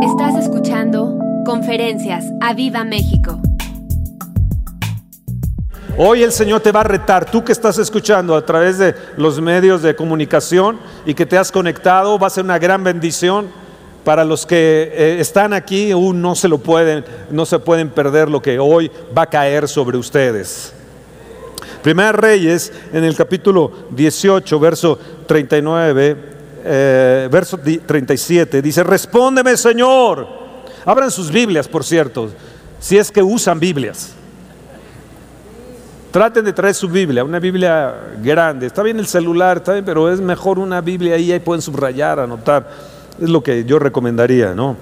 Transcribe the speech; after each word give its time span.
Estás 0.00 0.36
escuchando 0.36 1.18
Conferencias 1.44 2.24
a 2.40 2.54
Viva 2.54 2.84
México. 2.84 3.40
Hoy 5.96 6.22
el 6.22 6.30
Señor 6.30 6.60
te 6.60 6.70
va 6.70 6.82
a 6.82 6.84
retar, 6.84 7.28
tú 7.28 7.42
que 7.42 7.50
estás 7.50 7.78
escuchando 7.78 8.36
a 8.36 8.46
través 8.46 8.78
de 8.78 8.94
los 9.16 9.40
medios 9.40 9.82
de 9.82 9.96
comunicación 9.96 10.78
y 11.04 11.14
que 11.14 11.26
te 11.26 11.36
has 11.36 11.50
conectado, 11.50 12.16
va 12.16 12.28
a 12.28 12.30
ser 12.30 12.44
una 12.44 12.60
gran 12.60 12.84
bendición 12.84 13.48
para 14.04 14.24
los 14.24 14.46
que 14.46 14.92
eh, 14.94 15.16
están 15.18 15.52
aquí, 15.52 15.90
aún 15.90 16.22
no 16.22 16.36
se 16.36 16.46
lo 16.46 16.58
pueden, 16.58 17.04
no 17.32 17.44
se 17.44 17.58
pueden 17.58 17.90
perder 17.90 18.30
lo 18.30 18.40
que 18.40 18.60
hoy 18.60 18.92
va 19.16 19.22
a 19.22 19.26
caer 19.26 19.66
sobre 19.66 19.98
ustedes. 19.98 20.72
Primera 21.82 22.12
Reyes, 22.12 22.72
en 22.92 23.02
el 23.02 23.16
capítulo 23.16 23.72
18, 23.90 24.60
verso 24.60 24.96
39, 25.26 26.37
eh, 26.64 27.28
verso 27.30 27.58
37, 27.58 28.62
dice, 28.62 28.82
respóndeme 28.82 29.56
Señor. 29.56 30.26
Abran 30.84 31.10
sus 31.10 31.30
Biblias, 31.30 31.68
por 31.68 31.84
cierto, 31.84 32.30
si 32.80 32.96
es 32.96 33.10
que 33.10 33.22
usan 33.22 33.60
Biblias. 33.60 34.14
Traten 36.10 36.44
de 36.44 36.52
traer 36.52 36.74
su 36.74 36.88
Biblia, 36.88 37.22
una 37.22 37.38
Biblia 37.38 37.94
grande. 38.22 38.66
Está 38.66 38.82
bien 38.82 38.98
el 38.98 39.06
celular, 39.06 39.58
está 39.58 39.74
bien, 39.74 39.84
pero 39.84 40.10
es 40.10 40.20
mejor 40.20 40.58
una 40.58 40.80
Biblia 40.80 41.16
ahí, 41.16 41.30
ahí 41.30 41.40
pueden 41.40 41.60
subrayar, 41.60 42.18
anotar. 42.18 42.68
Es 43.20 43.28
lo 43.28 43.42
que 43.42 43.64
yo 43.64 43.78
recomendaría, 43.78 44.54
¿no? 44.54 44.76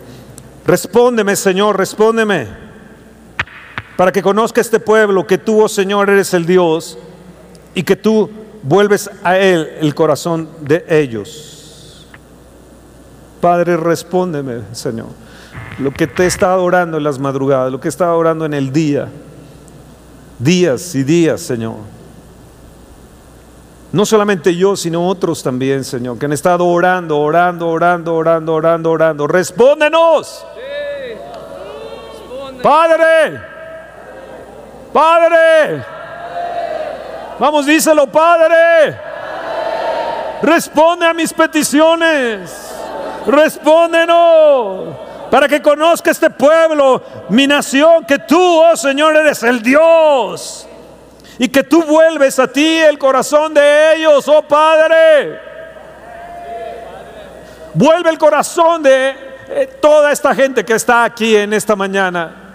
Respóndeme, 0.65 1.35
Señor, 1.35 1.77
respóndeme. 1.77 2.47
Para 3.97 4.13
que 4.13 4.23
conozca 4.23 4.61
este 4.61 4.79
pueblo 4.79 5.27
que 5.27 5.39
tú, 5.39 5.63
oh 5.63 5.69
Señor, 5.69 6.11
eres 6.11 6.33
el 6.35 6.47
Dios 6.47 6.99
y 7.75 7.83
que 7.83 7.97
tú 7.97 8.31
vuelves 8.63 9.11
a 9.25 9.39
Él 9.39 9.69
el 9.81 9.95
corazón 9.95 10.49
de 10.61 10.85
ellos. 10.89 11.56
Padre, 13.47 13.77
respóndeme, 13.77 14.63
Señor. 14.73 15.07
Lo 15.79 15.93
que 15.93 16.09
te 16.09 16.27
está 16.27 16.59
orando 16.59 16.97
en 16.97 17.05
las 17.05 17.21
madrugadas, 17.21 17.71
lo 17.71 17.79
que 17.79 17.87
está 17.87 18.13
orando 18.13 18.45
en 18.45 18.53
el 18.55 18.73
día. 18.73 19.07
Días 20.41 20.93
y 20.97 21.05
días, 21.05 21.43
Señor. 21.43 21.77
No 23.93 24.05
solamente 24.05 24.57
yo, 24.57 24.75
sino 24.75 25.07
otros 25.07 25.45
también, 25.45 25.85
Señor, 25.85 26.19
que 26.19 26.27
han 26.27 26.33
estado 26.33 26.67
orando, 26.67 27.21
orando, 27.21 27.69
orando, 27.69 28.15
orando, 28.17 28.53
orando, 28.53 28.91
orando. 28.91 29.27
Respóndenos. 29.29 30.45
Padre. 32.65 33.41
Padre. 34.93 35.85
Vamos, 37.39 37.65
díselo, 37.65 38.09
Padre. 38.09 38.99
Responde 40.43 41.07
a 41.07 41.15
mis 41.15 41.33
peticiones. 41.33 42.66
Respóndenos. 43.27 44.97
Para 45.31 45.49
que 45.49 45.61
conozca 45.61 46.11
este 46.11 46.31
pueblo, 46.31 47.03
mi 47.29 47.47
nación, 47.47 48.05
que 48.05 48.19
tú, 48.21 48.41
oh 48.41 48.77
Señor, 48.77 49.17
eres 49.17 49.43
el 49.43 49.61
Dios 49.61 50.69
y 51.39 51.49
que 51.49 51.63
tú 51.63 51.83
vuelves 51.83 52.39
a 52.39 52.47
ti 52.47 52.79
el 52.79 52.99
corazón 52.99 53.53
de 53.53 53.97
ellos, 53.97 54.27
oh 54.29 54.43
Padre. 54.43 55.41
Vuelve 57.75 58.09
el 58.11 58.19
corazón 58.19 58.83
de 58.83 59.15
eh, 59.49 59.79
toda 59.81 60.13
esta 60.13 60.35
gente 60.35 60.65
que 60.65 60.75
está 60.75 61.05
aquí 61.05 61.37
en 61.37 61.53
esta 61.53 61.77
mañana. 61.77 62.46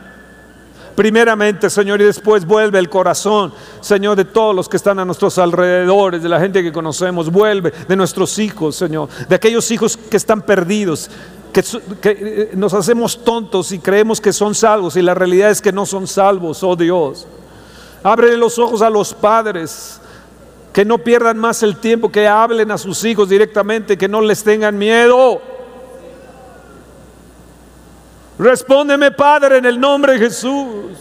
Primeramente, 0.95 1.69
Señor, 1.69 2.01
y 2.01 2.05
después 2.05 2.45
vuelve 2.45 2.79
el 2.79 2.89
corazón, 2.89 3.53
Señor, 3.79 4.17
de 4.17 4.25
todos 4.25 4.55
los 4.55 4.67
que 4.67 4.77
están 4.77 4.99
a 4.99 5.05
nuestros 5.05 5.37
alrededores, 5.37 6.21
de 6.21 6.29
la 6.29 6.39
gente 6.39 6.61
que 6.61 6.71
conocemos, 6.71 7.31
vuelve 7.31 7.71
de 7.87 7.95
nuestros 7.95 8.37
hijos, 8.39 8.75
Señor, 8.75 9.09
de 9.27 9.35
aquellos 9.35 9.69
hijos 9.71 9.97
que 9.97 10.17
están 10.17 10.41
perdidos, 10.41 11.09
que, 11.53 11.63
que, 12.01 12.17
eh, 12.19 12.51
nos 12.55 12.73
hacemos 12.73 13.23
tontos 13.23 13.71
y 13.71 13.79
creemos 13.79 14.19
que 14.19 14.33
son 14.33 14.55
salvos 14.55 14.95
y 14.95 15.01
la 15.01 15.13
realidad 15.13 15.49
es 15.49 15.61
que 15.61 15.71
no 15.71 15.85
son 15.85 16.07
salvos, 16.07 16.63
oh 16.63 16.75
Dios. 16.75 17.27
Abre 18.03 18.35
los 18.37 18.57
ojos 18.57 18.81
a 18.81 18.89
los 18.89 19.13
padres. 19.13 19.99
Que 20.73 20.85
no 20.85 20.99
pierdan 20.99 21.37
más 21.37 21.63
el 21.63 21.75
tiempo, 21.75 22.09
que 22.09 22.29
hablen 22.29 22.71
a 22.71 22.77
sus 22.77 23.03
hijos 23.03 23.27
directamente, 23.27 23.97
que 23.97 24.07
no 24.07 24.21
les 24.21 24.41
tengan 24.41 24.77
miedo. 24.77 25.41
Respóndeme, 28.41 29.11
Padre, 29.11 29.59
en 29.59 29.65
el 29.67 29.79
nombre 29.79 30.13
de 30.13 30.19
Jesús. 30.19 30.97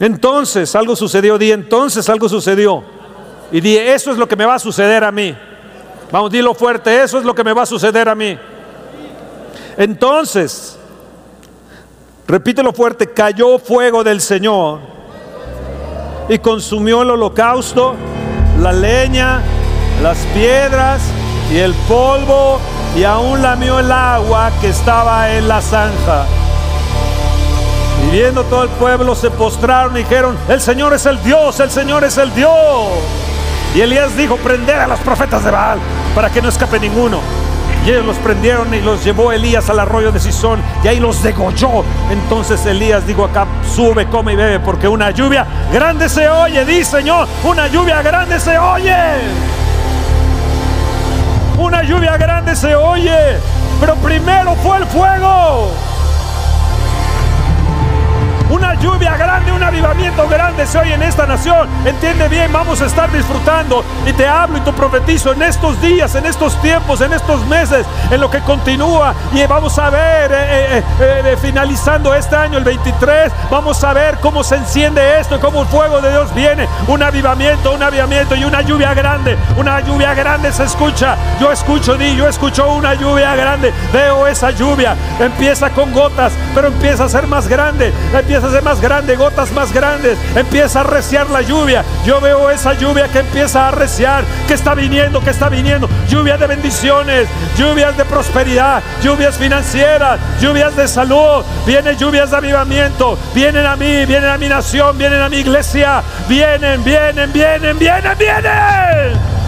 Entonces 0.00 0.74
algo 0.74 0.96
sucedió, 0.96 1.36
di 1.36 1.52
entonces 1.52 2.08
algo 2.08 2.26
sucedió. 2.26 2.82
Y 3.52 3.60
di, 3.60 3.76
eso 3.76 4.10
es 4.10 4.16
lo 4.16 4.26
que 4.26 4.34
me 4.34 4.46
va 4.46 4.54
a 4.54 4.58
suceder 4.58 5.04
a 5.04 5.12
mí. 5.12 5.36
Vamos, 6.10 6.30
dilo 6.30 6.54
fuerte, 6.54 7.02
eso 7.02 7.18
es 7.18 7.24
lo 7.24 7.34
que 7.34 7.44
me 7.44 7.52
va 7.52 7.64
a 7.64 7.66
suceder 7.66 8.08
a 8.08 8.14
mí. 8.14 8.38
Entonces, 9.76 10.78
repítelo 12.26 12.72
fuerte, 12.72 13.12
cayó 13.12 13.58
fuego 13.58 14.02
del 14.02 14.22
Señor 14.22 14.80
y 16.30 16.38
consumió 16.38 17.02
el 17.02 17.10
holocausto, 17.10 17.94
la 18.58 18.72
leña, 18.72 19.42
las 20.02 20.16
piedras 20.32 21.02
y 21.52 21.58
el 21.58 21.74
polvo 21.86 22.58
y 22.96 23.04
aún 23.04 23.42
lamió 23.42 23.78
el 23.78 23.92
agua 23.92 24.50
que 24.60 24.68
estaba 24.68 25.30
en 25.32 25.48
la 25.48 25.60
zanja. 25.60 26.24
Y 28.06 28.10
viendo 28.10 28.44
todo 28.44 28.64
el 28.64 28.70
pueblo 28.70 29.14
se 29.14 29.30
postraron 29.30 29.94
y 29.96 30.00
dijeron, 30.00 30.36
el 30.48 30.60
Señor 30.60 30.94
es 30.94 31.04
el 31.04 31.22
Dios, 31.22 31.60
el 31.60 31.70
Señor 31.70 32.04
es 32.04 32.16
el 32.16 32.34
Dios. 32.34 32.52
Y 33.74 33.80
Elías 33.80 34.16
dijo, 34.16 34.36
prender 34.36 34.80
a 34.80 34.86
los 34.86 34.98
profetas 35.00 35.44
de 35.44 35.50
Baal 35.50 35.78
para 36.14 36.30
que 36.30 36.40
no 36.40 36.48
escape 36.48 36.80
ninguno. 36.80 37.20
Y 37.84 37.90
ellos 37.90 38.06
los 38.06 38.16
prendieron 38.18 38.72
y 38.72 38.80
los 38.80 39.04
llevó 39.04 39.32
Elías 39.32 39.68
al 39.68 39.80
arroyo 39.80 40.12
de 40.12 40.20
Sison 40.20 40.62
y 40.84 40.88
ahí 40.88 41.00
los 41.00 41.22
degolló. 41.22 41.84
Entonces 42.10 42.64
Elías 42.64 43.06
dijo 43.06 43.24
acá, 43.24 43.46
sube, 43.74 44.06
come 44.06 44.32
y 44.32 44.36
bebe, 44.36 44.60
porque 44.60 44.88
una 44.88 45.10
lluvia 45.10 45.46
grande 45.72 46.08
se 46.08 46.28
oye, 46.28 46.64
dice 46.64 46.98
Señor, 46.98 47.28
una 47.44 47.66
lluvia 47.66 48.00
grande 48.00 48.40
se 48.40 48.56
oye. 48.58 49.61
Una 51.58 51.82
lluvia 51.82 52.16
grande 52.16 52.56
se 52.56 52.74
oye, 52.74 53.38
pero 53.80 53.94
primero 53.96 54.54
fue 54.56 54.78
el 54.78 54.86
fuego. 54.86 55.70
Una 58.50 58.74
lluvia 58.74 59.16
grande, 59.16 59.52
un 59.52 59.62
avivamiento 59.72 60.28
grande 60.28 60.66
se 60.66 60.78
oye 60.78 60.94
en 60.94 61.02
esta 61.02 61.26
nación. 61.26 61.66
Entiende 61.86 62.28
bien, 62.28 62.52
vamos 62.52 62.82
a 62.82 62.86
estar 62.86 63.10
disfrutando. 63.10 63.82
Y 64.06 64.12
te 64.12 64.26
hablo 64.26 64.58
y 64.58 64.60
te 64.60 64.72
profetizo 64.72 65.32
en 65.32 65.42
estos 65.42 65.80
días, 65.80 66.14
en 66.14 66.26
estos 66.26 66.60
tiempos, 66.60 67.00
en 67.00 67.12
estos 67.12 67.46
meses, 67.46 67.86
en 68.10 68.20
lo 68.20 68.30
que 68.30 68.40
continúa. 68.40 69.14
Y 69.32 69.44
vamos 69.46 69.78
a 69.78 69.88
ver, 69.88 70.30
eh, 70.30 70.78
eh, 70.78 70.84
eh, 71.00 71.36
finalizando 71.40 72.14
este 72.14 72.36
año, 72.36 72.58
el 72.58 72.64
23, 72.64 73.32
vamos 73.50 73.82
a 73.82 73.94
ver 73.94 74.18
cómo 74.20 74.44
se 74.44 74.56
enciende 74.56 75.18
esto 75.18 75.40
cómo 75.40 75.62
el 75.62 75.68
fuego 75.68 76.00
de 76.02 76.10
Dios 76.10 76.34
viene. 76.34 76.68
Un 76.86 77.02
avivamiento, 77.02 77.72
un 77.72 77.82
avivamiento 77.82 78.36
y 78.36 78.44
una 78.44 78.60
lluvia 78.60 78.92
grande. 78.92 79.38
Una 79.56 79.80
lluvia 79.80 80.12
grande 80.12 80.52
se 80.52 80.64
escucha. 80.64 81.16
Yo 81.40 81.50
escucho, 81.50 81.94
di, 81.94 82.14
yo 82.14 82.28
escucho 82.28 82.70
una 82.72 82.94
lluvia 82.94 83.34
grande. 83.34 83.72
Veo 83.92 84.26
esa 84.26 84.50
lluvia. 84.50 84.94
Empieza 85.18 85.70
con 85.70 85.92
gotas, 85.92 86.32
pero 86.54 86.68
empieza 86.68 87.04
a 87.04 87.08
ser 87.08 87.26
más 87.26 87.48
grande. 87.48 87.92
Empieza 88.12 88.48
a 88.48 88.50
ser 88.50 88.62
más 88.62 88.80
grande, 88.80 89.16
gotas 89.16 89.50
más 89.52 89.61
grandes. 89.70 90.18
Empieza 90.34 90.78
a 90.78 90.82
arreciar 90.82 91.28
la 91.28 91.42
lluvia. 91.42 91.84
Yo 92.06 92.20
veo 92.20 92.48
esa 92.50 92.72
lluvia 92.72 93.08
que 93.08 93.18
empieza 93.18 93.64
a 93.64 93.68
arreciar, 93.68 94.24
que 94.48 94.54
está 94.54 94.74
viniendo, 94.74 95.20
que 95.20 95.30
está 95.30 95.50
viniendo. 95.50 95.88
Lluvia 96.08 96.38
de 96.38 96.46
bendiciones, 96.46 97.28
lluvias 97.58 97.94
de 97.96 98.06
prosperidad, 98.06 98.82
lluvias 99.02 99.36
financieras, 99.36 100.18
lluvias 100.40 100.74
de 100.74 100.88
salud. 100.88 101.44
Vienen 101.66 101.96
lluvias 101.98 102.30
de 102.30 102.36
avivamiento. 102.38 103.18
Vienen 103.34 103.66
a 103.66 103.76
mí, 103.76 104.06
vienen 104.06 104.30
a 104.30 104.38
mi 104.38 104.48
nación, 104.48 104.96
vienen 104.96 105.20
a 105.20 105.28
mi 105.28 105.38
iglesia. 105.38 106.02
Vienen, 106.28 106.82
vienen, 106.82 107.30
vienen, 107.32 107.78
vienen, 107.78 108.16
vienen. 108.18 109.41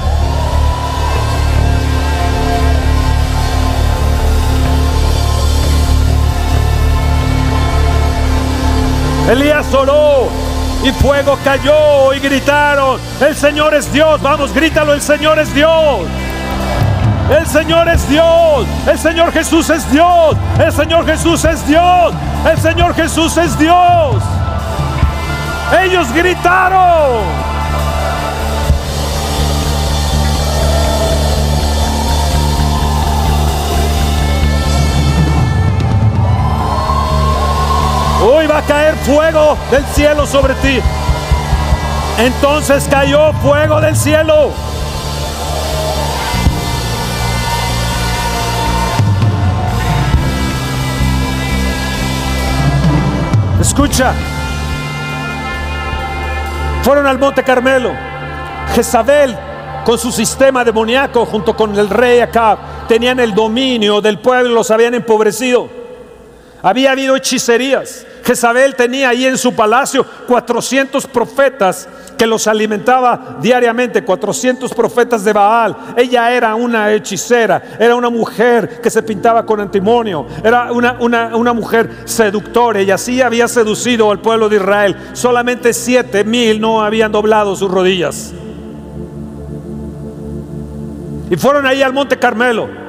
Elías 9.28 9.72
oró 9.72 10.28
y 10.84 10.92
fuego 10.92 11.38
cayó 11.42 12.12
y 12.12 12.18
gritaron, 12.18 13.00
el 13.21 13.34
Señor 13.34 13.74
es 13.74 13.91
Dios, 13.91 14.21
vamos, 14.21 14.53
grítalo, 14.53 14.92
el 14.92 15.00
Señor 15.00 15.38
es 15.38 15.54
Dios. 15.54 16.03
El 17.30 17.47
Señor 17.47 17.88
es 17.88 18.06
Dios, 18.06 18.66
el 18.86 18.98
Señor 18.98 19.32
Jesús 19.32 19.71
es 19.71 19.91
Dios, 19.91 20.36
el 20.59 20.71
Señor 20.71 21.06
Jesús 21.06 21.42
es 21.47 21.66
Dios, 21.66 22.12
el 22.44 22.59
Señor 22.59 22.94
Jesús 22.94 23.34
es 23.38 23.59
Dios. 23.59 24.22
Ellos 25.82 26.12
gritaron. 26.12 27.53
Hoy 38.26 38.47
va 38.47 38.59
a 38.59 38.62
caer 38.62 38.94
fuego 38.97 39.59
del 39.71 39.84
cielo 39.84 40.26
sobre 40.26 40.54
ti. 40.54 40.80
Entonces 42.16 42.88
cayó 42.91 43.34
fuego 43.34 43.82
del 43.82 43.94
cielo. 43.94 44.50
Escucha. 53.60 54.15
Fueron 56.82 57.06
al 57.06 57.18
monte 57.18 57.42
Carmelo. 57.42 57.92
Jezabel, 58.74 59.36
con 59.84 59.98
su 59.98 60.10
sistema 60.10 60.65
demoníaco, 60.65 61.26
junto 61.26 61.54
con 61.54 61.78
el 61.78 61.91
rey 61.91 62.21
Acab, 62.21 62.56
tenían 62.88 63.21
el 63.21 63.34
dominio 63.34 64.00
del 64.00 64.18
pueblo, 64.18 64.54
los 64.54 64.71
habían 64.71 64.94
empobrecido. 64.94 65.84
Había 66.65 66.93
habido 66.93 67.15
hechicerías. 67.15 68.07
Jezabel 68.25 68.75
tenía 68.75 69.11
ahí 69.11 69.27
en 69.27 69.37
su 69.37 69.55
palacio 69.55 70.07
400 70.27 71.07
profetas 71.09 71.87
que 72.16 72.27
los 72.27 72.47
alimentaba 72.47 73.37
diariamente, 73.43 74.03
400 74.03 74.72
profetas 74.72 75.22
de 75.25 75.34
Baal. 75.34 75.77
Ella 75.95 76.33
era 76.33 76.55
una 76.55 76.91
hechicera, 76.91 77.63
era 77.78 77.95
una 77.95 78.09
mujer 78.09 78.81
que 78.81 78.89
se 78.89 79.03
pintaba 79.03 79.45
con 79.45 79.61
antimonio, 79.61 80.27
era 80.43 80.72
una, 80.72 80.97
una, 81.03 81.53
mujer 81.53 81.91
seductora 82.07 82.81
y 82.81 82.91
así 82.91 83.21
había 83.21 83.47
seducido 83.47 84.10
al 84.10 84.22
pueblo 84.22 84.49
de 84.49 84.57
Israel. 84.57 84.97
Solamente 85.13 85.75
siete 85.75 86.25
mil 86.25 86.63
no 86.63 86.83
habían 86.83 87.13
doblado 87.13 87.55
sus 87.57 87.71
rodillas. 87.71 88.33
Y 91.28 91.37
fueron 91.37 91.67
ahí 91.67 91.83
al 91.83 91.93
monte 91.93 92.19
Carmelo. 92.19 92.84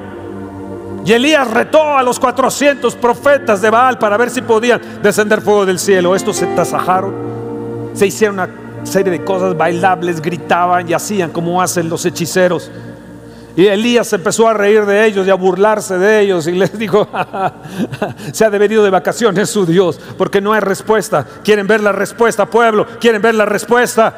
Y 1.06 1.13
Elías 1.13 1.48
retó 1.52 1.96
a 1.96 2.02
los 2.02 2.19
400 2.19 2.96
profetas 2.96 3.62
de 3.62 3.69
Baal 3.69 4.00
para 4.00 4.18
ver 4.18 4.31
si 4.31 4.42
podían 4.42 4.81
descender 5.04 5.40
fuego 5.40 5.63
del 5.63 5.78
cielo. 5.78 6.16
Estos 6.16 6.38
se 6.38 6.48
tasajaron, 6.48 7.92
se 7.94 8.07
hicieron 8.07 8.40
una 8.40 8.50
serie 8.84 9.12
de 9.12 9.24
cosas 9.24 9.56
bailables, 9.56 10.19
gritaban 10.19 10.90
y 10.90 10.94
hacían 10.94 11.30
como 11.30 11.62
hacen 11.62 11.90
los 11.90 12.04
hechiceros. 12.07 12.72
Y 13.56 13.68
Elías 13.68 14.12
empezó 14.13 14.48
a 14.48 14.56
reír 14.56 14.84
de 14.88 15.06
ellos 15.06 15.28
y 15.28 15.30
a 15.30 15.36
burlarse 15.36 16.00
de 16.00 16.22
ellos 16.22 16.48
y 16.48 16.54
les 16.54 16.78
dijo, 16.80 17.07
se 18.34 18.44
ha 18.44 18.50
devenido 18.50 18.84
de 18.84 18.90
vacaciones 18.90 19.48
su 19.48 19.63
Dios, 19.63 20.00
porque 20.18 20.42
no 20.42 20.54
hay 20.54 20.60
respuesta. 20.60 21.24
¿Quieren 21.44 21.68
ver 21.68 21.81
la 21.81 21.92
respuesta, 21.92 22.48
pueblo? 22.48 22.88
¿Quieren 23.00 23.22
ver 23.22 23.36
la 23.36 23.46
respuesta? 23.46 24.13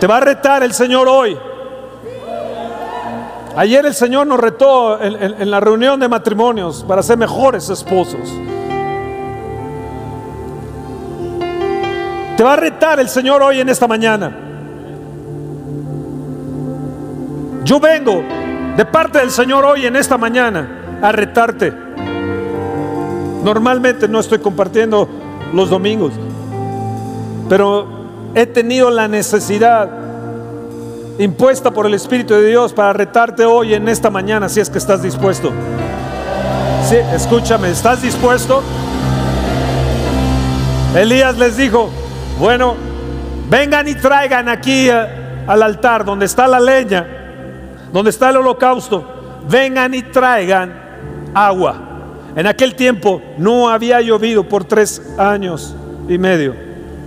Te 0.00 0.06
va 0.08 0.16
a 0.16 0.20
retar 0.20 0.64
el 0.64 0.74
Señor 0.74 1.06
hoy. 1.06 1.38
Ayer 3.54 3.84
el 3.84 3.94
Señor 3.94 4.26
nos 4.26 4.40
retó 4.40 5.00
en, 5.02 5.50
la 5.50 5.60
reunión 5.60 6.00
de 6.00 6.08
matrimonios 6.08 6.84
para 6.88 7.02
ser 7.02 7.18
mejores 7.18 7.68
esposos. 7.68 8.20
Te 12.36 12.42
va 12.42 12.54
a 12.54 12.56
retar 12.56 12.98
el 12.98 13.10
Señor 13.10 13.42
hoy 13.42 13.60
en 13.60 13.68
esta 13.68 13.86
mañana. 13.86 14.34
Yo 17.64 17.78
vengo 17.78 18.22
de 18.76 18.84
parte 18.86 19.18
del 19.18 19.30
Señor 19.30 19.66
hoy 19.66 19.84
en 19.84 19.96
esta 19.96 20.16
mañana 20.16 20.98
a 21.02 21.12
retarte. 21.12 21.74
Normalmente 23.44 24.08
no 24.08 24.20
estoy 24.20 24.38
compartiendo 24.38 25.08
los 25.52 25.68
domingos, 25.68 26.14
pero 27.50 27.86
he 28.34 28.46
tenido 28.46 28.90
la 28.90 29.08
necesidad 29.08 30.02
impuesta 31.22 31.70
por 31.70 31.86
el 31.86 31.94
Espíritu 31.94 32.34
de 32.34 32.48
Dios 32.48 32.72
para 32.72 32.92
retarte 32.92 33.44
hoy 33.44 33.74
en 33.74 33.88
esta 33.88 34.10
mañana 34.10 34.48
si 34.48 34.60
es 34.60 34.68
que 34.68 34.78
estás 34.78 35.02
dispuesto. 35.02 35.52
Sí, 36.88 36.96
escúchame, 37.14 37.70
¿estás 37.70 38.02
dispuesto? 38.02 38.62
Elías 40.96 41.38
les 41.38 41.56
dijo, 41.56 41.90
bueno, 42.38 42.74
vengan 43.48 43.86
y 43.86 43.94
traigan 43.94 44.48
aquí 44.48 44.90
eh, 44.90 45.44
al 45.46 45.62
altar 45.62 46.04
donde 46.04 46.26
está 46.26 46.48
la 46.48 46.58
leña, 46.58 47.06
donde 47.92 48.10
está 48.10 48.30
el 48.30 48.38
holocausto, 48.38 49.40
vengan 49.48 49.94
y 49.94 50.02
traigan 50.02 50.74
agua. 51.34 51.76
En 52.34 52.46
aquel 52.46 52.74
tiempo 52.74 53.22
no 53.38 53.68
había 53.68 54.00
llovido 54.00 54.42
por 54.42 54.64
tres 54.64 55.00
años 55.18 55.76
y 56.08 56.18
medio, 56.18 56.54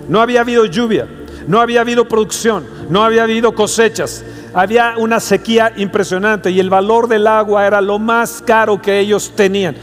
no 0.07 0.21
había 0.21 0.41
habido 0.41 0.65
lluvia. 0.65 1.07
No 1.47 1.61
había 1.61 1.81
habido 1.81 2.07
producción, 2.07 2.65
no 2.89 3.03
había 3.03 3.23
habido 3.23 3.53
cosechas. 3.53 4.23
Había 4.53 4.95
una 4.97 5.19
sequía 5.19 5.73
impresionante 5.75 6.51
y 6.51 6.59
el 6.59 6.69
valor 6.69 7.07
del 7.07 7.27
agua 7.27 7.67
era 7.67 7.81
lo 7.81 7.99
más 7.99 8.41
caro 8.45 8.81
que 8.81 8.99
ellos 8.99 9.33
tenían. 9.35 9.75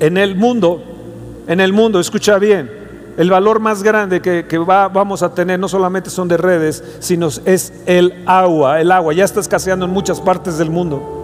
En 0.00 0.16
el 0.16 0.34
mundo, 0.34 0.82
en 1.46 1.60
el 1.60 1.72
mundo, 1.72 2.00
escucha 2.00 2.38
bien, 2.38 2.70
el 3.16 3.30
valor 3.30 3.60
más 3.60 3.82
grande 3.82 4.20
que, 4.20 4.58
vamos 4.58 5.22
a 5.22 5.34
tener 5.34 5.58
no 5.60 5.68
solamente 5.68 6.10
son 6.10 6.26
de 6.26 6.36
redes, 6.36 6.82
sino 7.00 7.28
es 7.44 7.72
el 7.86 8.22
agua. 8.26 8.80
El 8.80 8.90
agua 8.90 9.12
ya 9.12 9.24
está 9.24 9.40
escaseando 9.40 9.84
en 9.84 9.90
muchas 9.90 10.20
partes 10.20 10.58
del 10.58 10.70
mundo. 10.70 11.18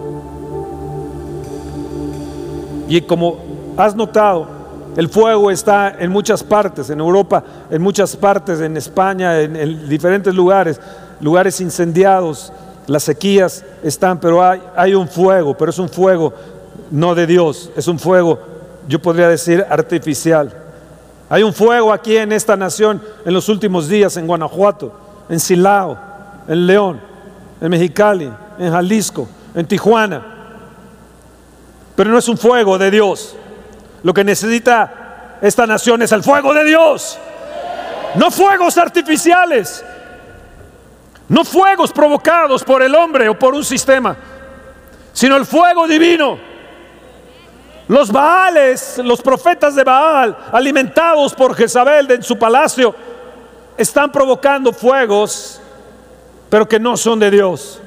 Y 2.87 3.01
como 3.01 3.39
has 3.75 3.95
notado, 3.95 4.47
el 4.95 5.09
fuego 5.09 5.51
está 5.51 5.95
en 5.99 6.11
muchas 6.11 6.43
partes, 6.43 6.89
en 6.89 6.99
Europa, 6.99 7.43
en 7.69 7.81
muchas 7.81 8.15
partes, 8.15 8.61
en 8.61 8.77
España, 8.77 9.39
en, 9.39 9.87
diferentes 9.87 10.33
lugares, 10.33 10.79
lugares 11.19 11.61
incendiados, 11.61 12.51
las 12.87 13.03
sequías 13.03 13.63
están, 13.83 14.19
pero 14.19 14.41
hay, 14.43 14.95
un 14.95 15.07
fuego, 15.07 15.55
pero 15.55 15.71
es 15.71 15.79
un 15.79 15.89
fuego 15.89 16.33
no 16.89 17.15
de 17.15 17.27
Dios, 17.27 17.69
es 17.75 17.87
un 17.87 17.99
fuego, 17.99 18.39
yo 18.87 19.01
podría 19.01 19.27
decir, 19.27 19.65
artificial. 19.69 20.53
Hay 21.29 21.43
un 21.43 21.53
fuego 21.53 21.91
aquí 21.91 22.15
en 22.15 22.31
esta 22.31 22.55
nación 22.55 23.01
en 23.25 23.33
los 23.33 23.49
últimos 23.49 23.89
días, 23.89 24.15
en 24.15 24.25
Guanajuato, 24.25 24.93
en 25.27 25.39
Silao, 25.39 25.97
en 26.47 26.65
León, 26.65 27.01
en 27.59 27.69
Mexicali, 27.69 28.31
en 28.57 28.71
Jalisco, 28.71 29.27
en 29.53 29.65
Tijuana. 29.67 30.25
Pero 31.95 32.11
no 32.11 32.17
es 32.17 32.29
un 32.29 32.37
fuego 32.37 32.77
de 32.77 32.89
Dios. 32.89 33.35
Lo 34.03 34.13
que 34.13 34.23
necesita 34.23 35.37
esta 35.41 35.67
nación 35.67 36.01
es 36.01 36.11
el 36.13 36.23
fuego 36.23 36.53
de 36.53 36.63
Dios. 36.63 37.19
No 38.15 38.31
fuegos 38.31 38.77
artificiales. 38.77 39.83
No 41.29 41.43
fuegos 41.43 41.91
provocados 41.91 42.63
por 42.63 42.81
el 42.81 42.95
hombre 42.95 43.27
o 43.27 43.37
por 43.37 43.53
un 43.53 43.63
sistema, 43.63 44.15
sino 45.11 45.35
el 45.35 45.45
fuego 45.45 45.87
divino. 45.87 46.37
Los 47.87 48.11
Baales, 48.11 48.99
los 49.03 49.21
profetas 49.21 49.75
de 49.75 49.83
Baal, 49.83 50.37
alimentados 50.51 51.33
por 51.33 51.55
Jezabel 51.55 52.11
en 52.11 52.23
su 52.23 52.37
palacio, 52.37 52.93
están 53.77 54.11
provocando 54.11 54.73
fuegos, 54.73 55.61
pero 56.49 56.67
que 56.67 56.79
no 56.79 56.97
son 56.97 57.19
de 57.19 57.31
Dios. 57.31 57.79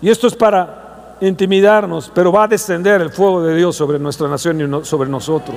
Y 0.00 0.10
esto 0.10 0.26
es 0.26 0.34
para 0.34 1.16
intimidarnos, 1.20 2.10
pero 2.14 2.32
va 2.32 2.44
a 2.44 2.48
descender 2.48 3.00
el 3.00 3.10
fuego 3.10 3.42
de 3.42 3.54
Dios 3.54 3.76
sobre 3.76 3.98
nuestra 3.98 4.28
nación 4.28 4.60
y 4.60 4.84
sobre 4.84 5.08
nosotros. 5.08 5.56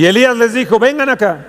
Y 0.00 0.06
Elías 0.06 0.34
les 0.34 0.54
dijo, 0.54 0.78
vengan 0.78 1.10
acá 1.10 1.44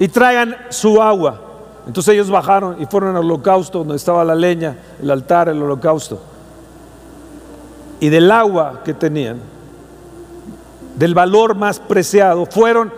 y 0.00 0.08
traigan 0.08 0.56
su 0.70 1.00
agua. 1.00 1.40
Entonces 1.86 2.14
ellos 2.14 2.28
bajaron 2.28 2.82
y 2.82 2.86
fueron 2.86 3.14
al 3.14 3.22
holocausto 3.22 3.78
donde 3.78 3.94
estaba 3.94 4.24
la 4.24 4.34
leña, 4.34 4.76
el 5.00 5.08
altar, 5.08 5.48
el 5.48 5.62
holocausto. 5.62 6.20
Y 8.00 8.08
del 8.08 8.28
agua 8.32 8.80
que 8.84 8.94
tenían, 8.94 9.38
del 10.96 11.14
valor 11.14 11.54
más 11.54 11.78
preciado, 11.78 12.46
fueron 12.46 12.92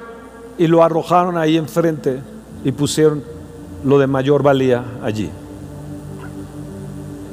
y 0.57 0.67
lo 0.67 0.83
arrojaron 0.83 1.37
ahí 1.37 1.59
enfrente 1.59 2.21
y 2.65 2.73
pusieron 2.73 3.23
lo 3.85 3.99
de 3.99 4.07
mayor 4.07 4.43
valía 4.43 4.83
allí. 5.03 5.31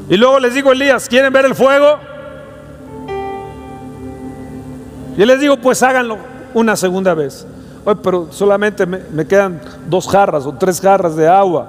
Y 0.10 0.18
luego 0.18 0.38
les 0.38 0.54
digo, 0.54 0.74
Elías, 0.74 1.08
¿quieren 1.08 1.32
ver 1.32 1.46
el 1.46 1.56
fuego? 1.56 1.98
Y 5.18 5.24
les 5.24 5.40
digo, 5.40 5.56
pues 5.56 5.82
háganlo 5.82 6.31
una 6.54 6.76
segunda 6.76 7.14
vez. 7.14 7.46
Pero 8.04 8.28
solamente 8.32 8.86
me, 8.86 9.00
me, 9.12 9.26
quedan 9.26 9.60
dos 9.88 10.08
jarras 10.08 10.46
o 10.46 10.54
tres 10.54 10.80
jarras 10.80 11.16
de 11.16 11.28
agua 11.28 11.68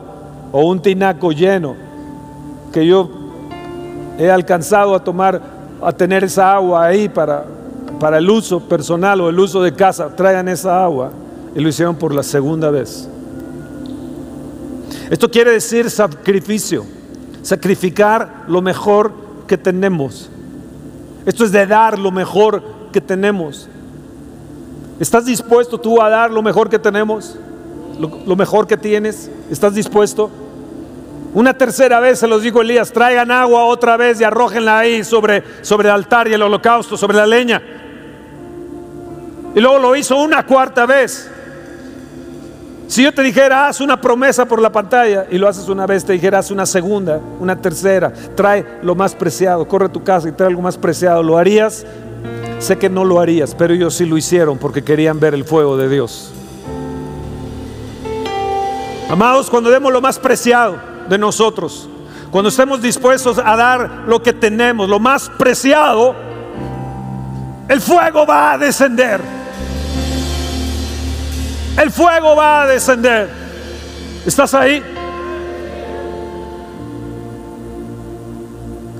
o 0.52 0.66
un 0.68 0.80
tinaco 0.80 1.32
lleno 1.32 1.74
que 2.72 2.86
yo 2.86 3.10
he 4.18 4.30
alcanzado 4.30 4.94
a 4.94 5.02
tomar, 5.02 5.40
a 5.80 5.92
tener 5.92 6.24
esa 6.24 6.54
agua 6.54 6.84
ahí 6.84 7.08
para, 7.08 7.44
para 7.98 8.18
el 8.18 8.28
uso 8.28 8.60
personal 8.60 9.20
o 9.20 9.28
el 9.28 9.38
uso 9.38 9.62
de 9.62 9.72
casa. 9.72 10.14
Traigan 10.14 10.48
esa 10.48 10.84
agua. 10.84 11.10
Y 11.54 11.60
lo 11.60 11.68
hicieron 11.68 11.96
por 11.96 12.14
la 12.14 12.22
segunda 12.22 12.70
vez. 12.70 13.08
Esto 15.10 15.30
quiere 15.30 15.50
decir 15.50 15.90
sacrificio, 15.90 16.86
sacrificar 17.42 18.44
lo 18.48 18.62
mejor 18.62 19.12
que 19.46 19.58
tenemos. 19.58 20.30
Esto 21.26 21.44
es 21.44 21.52
de 21.52 21.66
dar 21.66 21.98
lo 21.98 22.10
mejor 22.10 22.62
que 22.90 23.02
tenemos. 23.02 23.68
¿Estás 25.02 25.24
dispuesto 25.24 25.78
tú 25.78 26.00
a 26.00 26.08
dar 26.08 26.30
lo 26.30 26.42
mejor 26.42 26.70
que 26.70 26.78
tenemos? 26.78 27.36
Lo, 27.98 28.36
mejor 28.36 28.68
que 28.68 28.76
tienes. 28.76 29.28
¿Estás 29.50 29.74
dispuesto? 29.74 30.30
Una 31.34 31.58
tercera 31.58 31.98
vez 31.98 32.20
se 32.20 32.28
los 32.28 32.40
dijo 32.40 32.60
Elías, 32.60 32.92
traigan 32.92 33.32
agua 33.32 33.64
otra 33.64 33.96
vez 33.96 34.20
y 34.20 34.24
arrójenla 34.24 34.78
ahí 34.78 35.02
sobre, 35.02 35.42
sobre 35.62 35.88
el 35.88 35.94
altar 35.96 36.28
y 36.28 36.34
el 36.34 36.42
holocausto, 36.42 36.96
sobre 36.96 37.16
la 37.16 37.26
leña. 37.26 37.60
Y 39.56 39.60
luego 39.60 39.80
lo 39.80 39.96
hizo 39.96 40.16
una 40.18 40.46
cuarta 40.46 40.86
vez. 40.86 41.28
Si 42.86 43.02
yo 43.02 43.12
te 43.12 43.22
dijera, 43.22 43.66
haz 43.66 43.80
una 43.80 44.00
promesa 44.00 44.44
por 44.44 44.62
la 44.62 44.70
pantalla 44.70 45.26
y 45.28 45.36
lo 45.36 45.48
haces 45.48 45.68
una 45.68 45.84
vez, 45.84 46.04
te 46.04 46.12
dijera, 46.12 46.38
haz 46.38 46.52
una 46.52 46.64
segunda, 46.64 47.18
una 47.40 47.56
tercera, 47.56 48.12
trae 48.36 48.78
lo 48.84 48.94
más 48.94 49.16
preciado, 49.16 49.66
corre 49.66 49.86
a 49.86 49.92
tu 49.92 50.04
casa 50.04 50.28
y 50.28 50.32
trae 50.32 50.50
algo 50.50 50.62
más 50.62 50.78
preciado, 50.78 51.24
¿lo 51.24 51.38
harías? 51.38 51.84
Sé 52.62 52.78
que 52.78 52.88
no 52.88 53.04
lo 53.04 53.18
harías, 53.18 53.56
pero 53.56 53.74
ellos 53.74 53.92
sí 53.92 54.06
lo 54.06 54.16
hicieron 54.16 54.56
porque 54.56 54.84
querían 54.84 55.18
ver 55.18 55.34
el 55.34 55.44
fuego 55.44 55.76
de 55.76 55.88
Dios. 55.88 56.30
Amados, 59.10 59.50
cuando 59.50 59.68
demos 59.68 59.92
lo 59.92 60.00
más 60.00 60.16
preciado 60.20 60.78
de 61.08 61.18
nosotros, 61.18 61.88
cuando 62.30 62.50
estemos 62.50 62.80
dispuestos 62.80 63.36
a 63.38 63.56
dar 63.56 64.04
lo 64.06 64.22
que 64.22 64.32
tenemos, 64.32 64.88
lo 64.88 65.00
más 65.00 65.28
preciado, 65.28 66.14
el 67.68 67.80
fuego 67.80 68.24
va 68.24 68.52
a 68.52 68.58
descender. 68.58 69.20
El 71.76 71.90
fuego 71.90 72.36
va 72.36 72.62
a 72.62 72.66
descender. 72.68 73.28
¿Estás 74.24 74.54
ahí? 74.54 74.80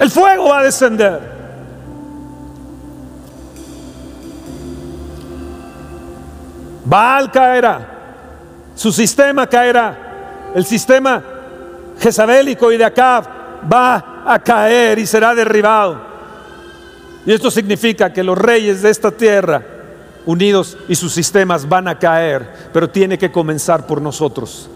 El 0.01 0.11
fuego 0.11 0.49
va 0.49 0.59
a 0.59 0.63
descender. 0.65 1.32
Baal 6.85 7.31
caerá. 7.31 7.89
Su 8.75 8.93
sistema 8.93 9.47
caerá. 9.47 10.51
El 10.55 10.65
sistema 10.65 11.23
jezabélico 11.99 12.73
y 12.73 12.77
de 12.77 12.85
Acab 12.85 13.25
va 13.73 14.23
a 14.27 14.39
caer 14.39 14.99
y 14.99 15.07
será 15.07 15.35
derribado. 15.35 16.01
Y 17.25 17.33
esto 17.33 17.51
significa 17.51 18.13
que 18.13 18.25
los 18.25 18.37
reyes 18.37 18.83
de 18.83 18.91
esta 18.91 19.11
tierra 19.11 19.63
unidos 20.27 20.77
y 20.89 20.95
sus 20.95 21.13
sistemas 21.13 21.69
van 21.69 21.89
a 21.89 21.99
caer, 21.99 22.53
pero 22.73 22.89
tiene 22.89 23.19
que 23.19 23.31
comenzar 23.31 23.87
por 23.87 24.01
nosotros. 24.01 24.69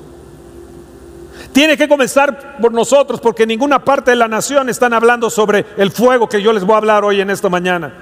Tiene 1.53 1.77
que 1.77 1.89
comenzar 1.89 2.59
por 2.61 2.73
nosotros 2.73 3.21
porque 3.21 3.47
ninguna 3.47 3.83
parte 3.83 4.11
de 4.11 4.17
la 4.17 4.29
nación 4.29 4.69
están 4.69 4.93
hablando 4.93 5.31
sobre 5.31 5.65
el 5.77 5.91
fuego 5.91 6.29
que 6.29 6.43
yo 6.43 6.53
les 6.53 6.65
voy 6.65 6.75
a 6.75 6.79
hablar 6.79 7.05
hoy 7.05 7.21
en 7.21 7.31
esta 7.31 7.49
mañana. 7.49 7.93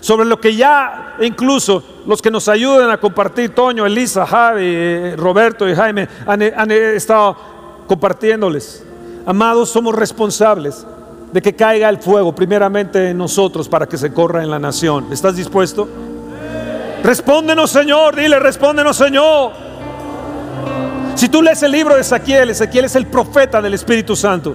Sobre 0.00 0.26
lo 0.26 0.40
que 0.40 0.54
ya 0.54 1.16
incluso 1.20 1.82
los 2.06 2.22
que 2.22 2.30
nos 2.30 2.48
ayudan 2.48 2.90
a 2.90 2.98
compartir, 2.98 3.54
Toño, 3.54 3.84
Elisa, 3.84 4.26
Javi, 4.26 5.14
Roberto 5.16 5.68
y 5.68 5.74
Jaime, 5.74 6.08
han, 6.26 6.70
estado 6.70 7.36
compartiéndoles. 7.86 8.84
Amados, 9.26 9.68
somos 9.68 9.94
responsables 9.94 10.86
de 11.32 11.42
que 11.42 11.54
caiga 11.54 11.88
el 11.88 11.98
fuego 11.98 12.34
primeramente 12.34 13.10
en 13.10 13.18
nosotros 13.18 13.68
para 13.68 13.86
que 13.86 13.98
se 13.98 14.12
corra 14.12 14.42
en 14.42 14.50
la 14.50 14.58
nación. 14.58 15.12
¿Estás 15.12 15.36
dispuesto? 15.36 15.86
Respóndenos, 17.02 17.70
Señor. 17.70 18.16
Dile, 18.16 18.38
respóndenos, 18.38 18.96
Señor. 18.96 19.52
Si 21.14 21.28
tú 21.28 21.42
lees 21.42 21.62
el 21.62 21.72
libro 21.72 21.94
de 21.94 22.00
Ezequiel, 22.00 22.50
Ezequiel 22.50 22.84
es 22.86 22.96
el 22.96 23.06
profeta 23.06 23.60
del 23.60 23.74
Espíritu 23.74 24.16
Santo. 24.16 24.54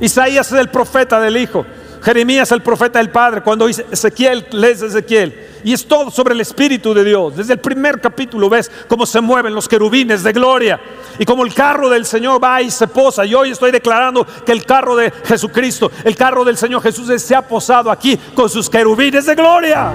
Isaías 0.00 0.50
es 0.52 0.58
el 0.58 0.68
profeta 0.68 1.20
del 1.20 1.36
Hijo. 1.36 1.66
Jeremías 2.02 2.50
el 2.52 2.62
profeta 2.62 2.98
del 2.98 3.10
Padre. 3.10 3.42
Cuando 3.42 3.66
dice 3.66 3.86
Ezequiel, 3.90 4.46
lees 4.52 4.82
Ezequiel. 4.82 5.46
Y 5.64 5.72
es 5.72 5.86
todo 5.86 6.10
sobre 6.10 6.34
el 6.34 6.40
Espíritu 6.40 6.94
de 6.94 7.04
Dios. 7.04 7.36
Desde 7.36 7.54
el 7.54 7.58
primer 7.58 8.00
capítulo 8.00 8.48
ves 8.48 8.70
cómo 8.86 9.06
se 9.06 9.20
mueven 9.20 9.54
los 9.54 9.68
querubines 9.68 10.22
de 10.22 10.32
gloria. 10.32 10.80
Y 11.18 11.24
cómo 11.24 11.44
el 11.44 11.52
carro 11.52 11.88
del 11.88 12.06
Señor 12.06 12.42
va 12.42 12.62
y 12.62 12.70
se 12.70 12.86
posa. 12.86 13.26
Y 13.26 13.34
hoy 13.34 13.50
estoy 13.50 13.70
declarando 13.70 14.26
que 14.46 14.52
el 14.52 14.64
carro 14.64 14.96
de 14.96 15.10
Jesucristo, 15.24 15.90
el 16.04 16.16
carro 16.16 16.44
del 16.44 16.56
Señor 16.56 16.82
Jesús 16.82 17.10
se 17.20 17.34
ha 17.34 17.42
posado 17.42 17.90
aquí 17.90 18.16
con 18.34 18.48
sus 18.48 18.70
querubines 18.70 19.26
de 19.26 19.34
gloria 19.34 19.92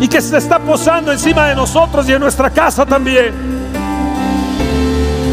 y 0.00 0.08
que 0.08 0.20
se 0.20 0.36
está 0.36 0.58
posando 0.58 1.12
encima 1.12 1.48
de 1.48 1.54
nosotros 1.54 2.08
y 2.08 2.12
en 2.12 2.20
nuestra 2.20 2.50
casa 2.50 2.84
también. 2.84 3.32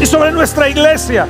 Y 0.00 0.06
sobre 0.06 0.32
nuestra 0.32 0.68
iglesia. 0.68 1.26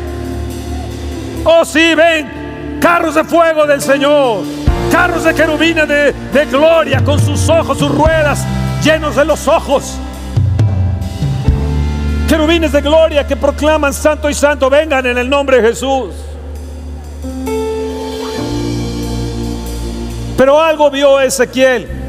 Oh 1.44 1.64
sí, 1.64 1.94
ven, 1.94 2.41
carros 2.82 3.14
de 3.14 3.22
fuego 3.22 3.64
del 3.64 3.80
Señor, 3.80 4.42
carros 4.90 5.22
de 5.22 5.32
querubines 5.32 5.86
de, 5.86 6.12
de 6.12 6.46
gloria 6.46 7.02
con 7.04 7.18
sus 7.20 7.48
ojos, 7.48 7.78
sus 7.78 7.90
ruedas 7.90 8.44
llenos 8.82 9.14
de 9.14 9.24
los 9.24 9.46
ojos. 9.46 9.96
Querubines 12.28 12.72
de 12.72 12.80
gloria 12.80 13.26
que 13.26 13.36
proclaman 13.36 13.94
santo 13.94 14.28
y 14.28 14.34
santo, 14.34 14.68
vengan 14.68 15.06
en 15.06 15.16
el 15.16 15.30
nombre 15.30 15.62
de 15.62 15.68
Jesús. 15.68 16.12
Pero 20.36 20.60
algo 20.60 20.90
vio 20.90 21.20
Ezequiel 21.20 22.02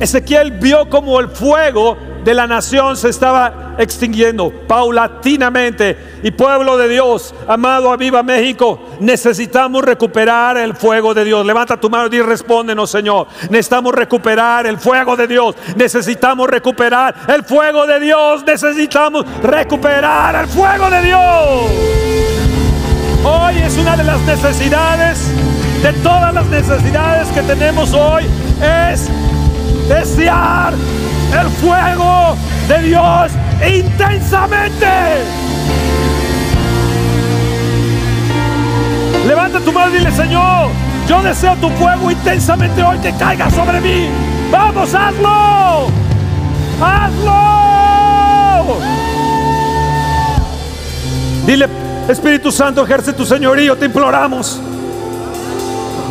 Ezequiel 0.00 0.52
vio 0.52 0.88
como 0.88 1.20
el 1.20 1.28
fuego 1.28 1.96
de 2.30 2.34
la 2.36 2.46
nación 2.46 2.96
se 2.96 3.08
estaba 3.08 3.74
extinguiendo 3.76 4.52
paulatinamente. 4.68 6.20
Y 6.22 6.30
pueblo 6.30 6.76
de 6.76 6.88
Dios, 6.88 7.34
amado, 7.48 7.90
aviva 7.90 8.22
México, 8.22 8.78
necesitamos 9.00 9.82
recuperar 9.82 10.56
el 10.56 10.76
fuego 10.76 11.12
de 11.12 11.24
Dios. 11.24 11.44
Levanta 11.44 11.80
tu 11.80 11.90
mano 11.90 12.08
y 12.14 12.22
respóndenos, 12.22 12.88
Señor. 12.88 13.26
Necesitamos 13.50 13.92
recuperar 13.92 14.64
el 14.68 14.78
fuego 14.78 15.16
de 15.16 15.26
Dios. 15.26 15.56
Necesitamos 15.74 16.48
recuperar 16.48 17.16
el 17.26 17.42
fuego 17.42 17.84
de 17.84 17.98
Dios. 17.98 18.44
Necesitamos 18.46 19.26
recuperar 19.42 20.36
el 20.36 20.46
fuego 20.46 20.88
de 20.88 21.02
Dios. 21.02 21.20
Hoy 23.24 23.58
es 23.58 23.76
una 23.76 23.96
de 23.96 24.04
las 24.04 24.20
necesidades, 24.20 25.32
de 25.82 25.92
todas 25.94 26.32
las 26.32 26.46
necesidades 26.46 27.26
que 27.30 27.42
tenemos 27.42 27.92
hoy, 27.92 28.24
es 28.62 29.08
desear 29.88 30.74
el 31.32 31.48
fuego 31.50 32.36
de 32.68 32.82
Dios 32.82 33.32
intensamente. 33.66 34.86
Levanta 39.26 39.60
tu 39.60 39.72
mano 39.72 39.90
y 39.94 39.98
dile, 39.98 40.10
Señor, 40.10 40.70
yo 41.06 41.22
deseo 41.22 41.54
tu 41.56 41.68
fuego 41.70 42.10
intensamente 42.10 42.82
hoy 42.82 42.98
que 42.98 43.12
caiga 43.12 43.50
sobre 43.50 43.80
mí. 43.80 44.08
Vamos, 44.50 44.94
hazlo. 44.94 45.88
Hazlo. 46.82 47.50
Dile, 51.46 51.68
Espíritu 52.08 52.50
Santo, 52.50 52.84
ejerce 52.84 53.12
tu 53.12 53.24
señorío, 53.24 53.76
te 53.76 53.86
imploramos. 53.86 54.60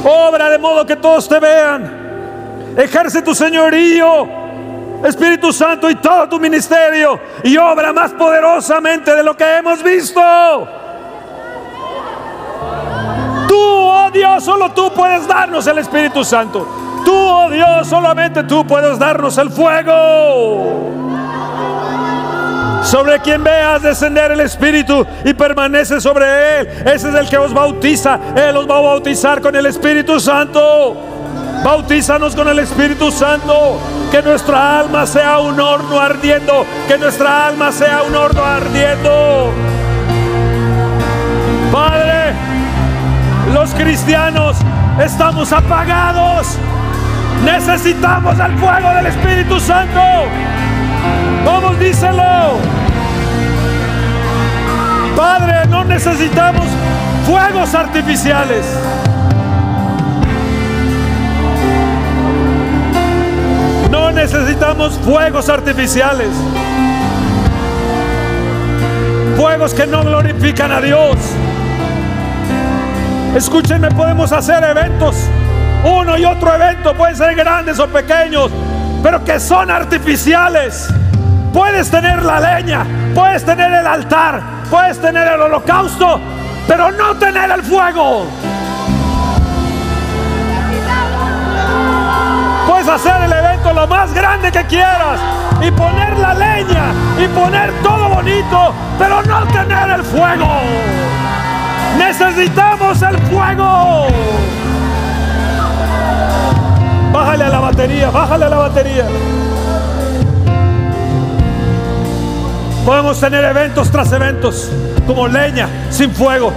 Obra 0.04 0.50
de 0.50 0.58
modo 0.58 0.86
que 0.86 0.96
todos 0.96 1.28
te 1.28 1.40
vean. 1.40 2.00
Ejerce 2.78 3.22
tu 3.22 3.36
señorío, 3.36 4.39
Espíritu 5.04 5.54
Santo, 5.54 5.90
y 5.90 5.96
todo 5.96 6.28
tu 6.30 6.40
ministerio. 6.40 7.20
Y 7.44 7.58
obra 7.58 7.94
más 7.94 8.12
poderosamente 8.12 9.16
de 9.16 9.24
lo 9.24 9.36
que 9.36 9.58
hemos 9.58 9.82
visto. 9.84 10.22
Tú, 13.48 13.60
oh 13.60 14.10
Dios, 14.12 14.44
solo 14.44 14.72
tú 14.72 14.92
puedes 14.94 15.28
darnos 15.28 15.66
el 15.68 15.80
Espíritu 15.80 16.24
Santo. 16.24 16.68
Tú, 17.06 17.16
oh 17.16 17.50
Dios, 17.50 17.88
solamente 17.88 18.44
tú 18.44 18.66
puedes 18.66 19.00
darnos 19.00 19.38
el 19.38 19.50
fuego. 19.50 20.90
Sobre 22.84 23.20
quien 23.20 23.44
veas 23.44 23.82
descender 23.82 24.32
el 24.32 24.40
Espíritu 24.40 25.06
y 25.26 25.34
permanece 25.34 26.00
sobre 26.00 26.60
él. 26.60 26.68
Ese 26.86 27.10
es 27.10 27.16
el 27.16 27.30
que 27.30 27.38
os 27.38 27.54
bautiza. 27.54 28.20
Él 28.36 28.56
os 28.58 28.70
va 28.70 28.78
a 28.78 28.82
bautizar 28.82 29.42
con 29.42 29.56
el 29.56 29.66
Espíritu 29.66 30.20
Santo. 30.20 31.19
Bautízanos 31.64 32.36
con 32.36 32.48
el 32.48 32.60
Espíritu 32.60 33.12
Santo. 33.12 33.80
Que 34.12 34.22
nuestra 34.22 34.80
alma 34.80 35.06
sea 35.06 35.40
un 35.40 35.60
horno 35.60 36.00
ardiendo. 36.00 36.66
Que 36.88 36.98
nuestra 36.98 37.48
alma 37.48 37.72
sea 37.72 38.04
un 38.04 38.16
horno 38.16 38.44
ardiendo. 38.44 39.52
Padre, 41.72 42.34
los 43.54 43.74
cristianos 43.74 44.58
estamos 45.00 45.52
apagados. 45.52 46.58
Necesitamos 47.44 48.40
el 48.40 48.58
fuego 48.58 48.90
del 48.96 49.06
Espíritu 49.08 49.60
Santo. 49.60 50.02
Vamos, 51.46 51.80
díselo. 51.80 52.58
Padre, 55.16 55.66
no 55.70 55.84
necesitamos 55.84 56.66
fuegos 57.26 57.74
artificiales. 57.76 58.66
No 63.90 64.12
necesitamos 64.12 64.94
fuegos 65.00 65.50
artificiales. 65.50 66.30
Fuegos 69.36 69.74
que 69.74 69.88
no 69.88 70.04
glorifican 70.04 70.72
a 70.72 70.82
Dios. 70.82 71.16
Escúchenme, 73.36 73.90
podemos 73.92 74.32
hacer 74.32 74.64
eventos. 74.64 75.16
Uno 75.84 76.18
y 76.18 76.26
otro 76.26 76.54
evento, 76.54 76.94
pueden 76.94 77.16
ser 77.16 77.36
grandes 77.36 77.80
o 77.80 77.88
pequeños, 77.88 78.52
pero 79.02 79.24
que 79.24 79.40
son 79.40 79.72
artificiales. 79.72 80.90
Puedes 81.54 81.90
tener 81.90 82.24
la 82.24 82.40
leña, 82.40 82.86
puedes 83.16 83.44
tener 83.46 83.72
el 83.72 83.88
altar, 83.88 84.42
puedes 84.70 85.00
tener 85.00 85.28
el 85.28 85.42
holocausto, 85.42 86.20
pero 86.68 86.92
no 86.92 87.16
tener 87.16 87.50
el 87.50 87.64
fuego. 87.64 88.28
Hacer 92.92 93.22
el 93.24 93.32
evento 93.32 93.74
lo 93.74 93.88
más 93.88 94.14
grande 94.14 94.52
que 94.52 94.66
quieras 94.66 95.20
y 95.62 95.72
poner 95.72 96.18
la 96.18 96.34
leña 96.34 96.94
y 97.24 97.28
poner 97.28 97.72
todo 97.84 98.10
bonito, 98.10 98.74
pero 98.98 99.22
no 99.24 99.46
tener 99.48 99.90
el 99.92 100.04
fuego. 100.04 100.48
Necesitamos 101.98 103.02
el 103.02 103.18
fuego. 103.20 104.08
Bájale 107.12 107.44
a 107.44 107.50
la 107.50 107.60
batería, 107.60 108.10
bájale 108.10 108.46
a 108.46 108.50
la 108.50 108.58
batería. 108.58 109.06
Podemos 112.86 113.20
tener 113.20 113.44
eventos 113.44 113.92
tras 113.92 114.12
eventos, 114.14 114.72
como 115.06 115.28
leña 115.28 115.68
sin 115.90 116.12
fuego. 116.12 116.52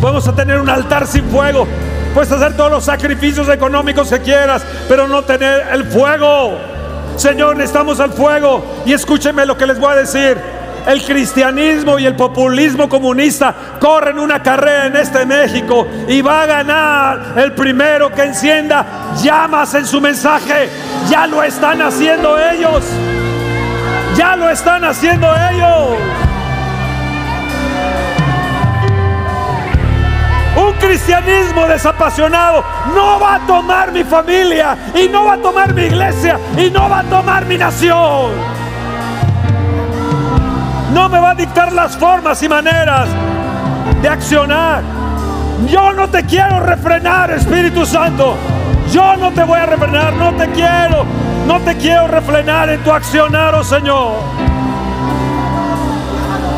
Podemos 0.00 0.34
tener 0.34 0.58
un 0.60 0.68
altar 0.68 1.06
sin 1.06 1.24
fuego. 1.24 1.66
Puedes 2.14 2.30
hacer 2.30 2.56
todos 2.56 2.70
los 2.70 2.84
sacrificios 2.84 3.48
económicos 3.48 4.08
que 4.10 4.20
quieras, 4.20 4.62
pero 4.88 5.08
no 5.08 5.22
tener 5.22 5.66
el 5.72 5.84
fuego. 5.84 6.58
Señor, 7.16 7.56
necesitamos 7.56 8.00
el 8.00 8.12
fuego. 8.12 8.64
Y 8.84 8.92
escúchenme 8.92 9.46
lo 9.46 9.56
que 9.56 9.66
les 9.66 9.78
voy 9.78 9.92
a 9.92 9.96
decir. 9.96 10.38
El 10.86 11.02
cristianismo 11.04 11.98
y 11.98 12.06
el 12.06 12.16
populismo 12.16 12.88
comunista 12.88 13.54
corren 13.80 14.18
una 14.18 14.42
carrera 14.42 14.86
en 14.86 14.96
este 14.96 15.24
México 15.24 15.86
y 16.08 16.20
va 16.22 16.42
a 16.42 16.46
ganar 16.46 17.34
el 17.36 17.52
primero 17.52 18.10
que 18.10 18.24
encienda 18.24 19.14
llamas 19.22 19.74
en 19.74 19.86
su 19.86 20.00
mensaje. 20.00 20.68
Ya 21.08 21.26
lo 21.28 21.42
están 21.42 21.80
haciendo 21.82 22.36
ellos. 22.38 22.82
Ya 24.16 24.34
lo 24.36 24.50
están 24.50 24.84
haciendo 24.84 25.28
ellos. 25.50 26.31
Un 30.54 30.72
cristianismo 30.74 31.66
desapasionado 31.66 32.62
no 32.94 33.18
va 33.18 33.36
a 33.36 33.46
tomar 33.46 33.90
mi 33.90 34.04
familia 34.04 34.76
y 34.94 35.08
no 35.08 35.24
va 35.24 35.34
a 35.34 35.38
tomar 35.38 35.72
mi 35.72 35.84
iglesia 35.84 36.38
y 36.58 36.70
no 36.70 36.90
va 36.90 37.00
a 37.00 37.04
tomar 37.04 37.46
mi 37.46 37.56
nación. 37.56 38.32
No 40.92 41.08
me 41.08 41.18
va 41.18 41.30
a 41.30 41.34
dictar 41.34 41.72
las 41.72 41.96
formas 41.96 42.42
y 42.42 42.48
maneras 42.50 43.08
de 44.02 44.08
accionar. 44.08 44.82
Yo 45.70 45.92
no 45.92 46.08
te 46.08 46.24
quiero 46.24 46.60
refrenar, 46.60 47.30
Espíritu 47.30 47.86
Santo. 47.86 48.36
Yo 48.92 49.16
no 49.16 49.30
te 49.30 49.44
voy 49.44 49.58
a 49.58 49.64
refrenar, 49.64 50.12
no 50.14 50.34
te 50.34 50.48
quiero. 50.50 51.06
No 51.46 51.60
te 51.60 51.76
quiero 51.76 52.08
refrenar 52.08 52.68
en 52.68 52.82
tu 52.84 52.92
accionar, 52.92 53.54
oh 53.54 53.64
Señor. 53.64 54.16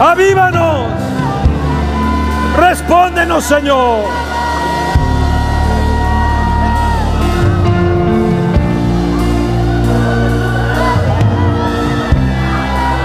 Avívanos. 0.00 1.03
Respóndenos, 2.56 3.44
Señor. 3.44 4.04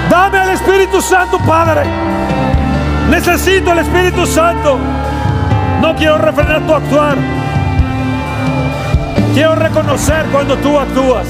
Dame 0.10 0.38
al 0.38 0.50
Espíritu 0.50 1.02
Santo, 1.02 1.40
Padre. 1.40 1.84
Necesito 3.10 3.72
el 3.72 3.80
Espíritu 3.80 4.26
Santo. 4.26 4.78
No 5.82 5.96
quiero 5.96 6.18
refrenar 6.20 6.62
tu 6.62 6.74
actuar. 6.76 7.16
Quiero 9.34 9.56
reconocer 9.56 10.26
cuando 10.32 10.56
tú 10.58 10.78
actúas. 10.78 11.28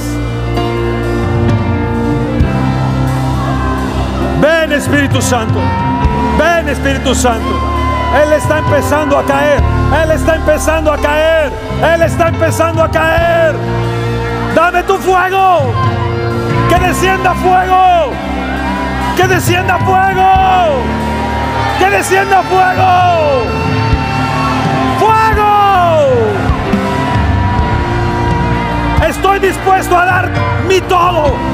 Ven 4.41 4.71
Espíritu 4.73 5.21
Santo. 5.21 5.59
Ven 6.37 6.69
Espíritu 6.69 7.13
Santo. 7.13 7.68
Él 8.15 8.33
está 8.33 8.59
empezando 8.59 9.17
a 9.17 9.23
caer. 9.23 9.61
Él 10.03 10.11
está 10.11 10.35
empezando 10.35 10.91
a 10.91 10.97
caer. 10.97 11.51
Él 11.93 12.01
está 12.01 12.27
empezando 12.29 12.83
a 12.83 12.89
caer. 12.89 13.55
Dame 14.55 14.83
tu 14.83 14.97
fuego. 14.97 15.73
Que 16.69 16.79
descienda 16.79 17.33
fuego. 17.35 18.11
Que 19.15 19.27
descienda 19.27 19.77
fuego. 19.79 20.83
Que 21.77 21.89
descienda 21.89 22.41
fuego. 22.43 23.43
Fuego. 24.99 25.49
Estoy 29.07 29.39
dispuesto 29.39 29.97
a 29.97 30.05
dar 30.05 30.29
mi 30.67 30.81
todo. 30.81 31.48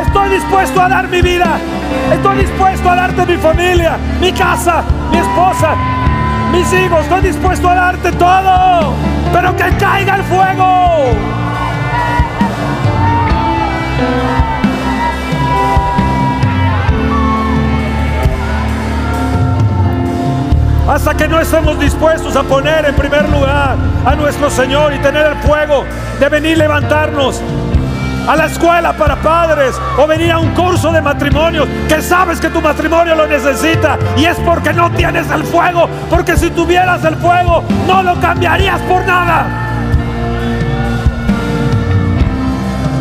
Estoy 0.00 0.30
dispuesto 0.30 0.80
a 0.80 0.88
dar 0.88 1.06
mi 1.08 1.20
vida. 1.20 1.58
Estoy 2.10 2.38
dispuesto 2.38 2.88
a 2.88 2.96
darte 2.96 3.26
mi 3.26 3.36
familia, 3.36 3.98
mi 4.20 4.32
casa, 4.32 4.82
mi 5.10 5.18
esposa, 5.18 5.76
mis 6.50 6.72
hijos. 6.72 7.02
Estoy 7.02 7.20
dispuesto 7.20 7.68
a 7.68 7.74
darte 7.74 8.10
todo. 8.12 8.94
Pero 9.32 9.54
que 9.54 9.76
caiga 9.76 10.16
el 10.16 10.22
fuego. 10.24 11.12
Hasta 20.88 21.14
que 21.14 21.28
no 21.28 21.38
estemos 21.38 21.78
dispuestos 21.78 22.34
a 22.34 22.42
poner 22.42 22.86
en 22.86 22.94
primer 22.94 23.28
lugar 23.28 23.76
a 24.04 24.14
nuestro 24.14 24.50
Señor 24.50 24.92
y 24.94 24.98
tener 24.98 25.26
el 25.26 25.36
fuego 25.36 25.84
de 26.18 26.28
venir 26.28 26.58
levantarnos 26.58 27.40
a 28.26 28.36
la 28.36 28.46
escuela 28.46 28.92
para 28.92 29.16
padres 29.16 29.74
o 29.98 30.06
venir 30.06 30.32
a 30.32 30.38
un 30.38 30.50
curso 30.50 30.92
de 30.92 31.00
matrimonios 31.00 31.68
que 31.88 32.00
sabes 32.00 32.40
que 32.40 32.50
tu 32.50 32.60
matrimonio 32.60 33.14
lo 33.14 33.26
necesita 33.26 33.98
y 34.16 34.24
es 34.24 34.36
porque 34.38 34.72
no 34.72 34.90
tienes 34.92 35.30
el 35.30 35.44
fuego, 35.44 35.88
porque 36.08 36.36
si 36.36 36.50
tuvieras 36.50 37.04
el 37.04 37.16
fuego 37.16 37.64
no 37.86 38.02
lo 38.02 38.20
cambiarías 38.20 38.80
por 38.82 39.04
nada. 39.06 39.46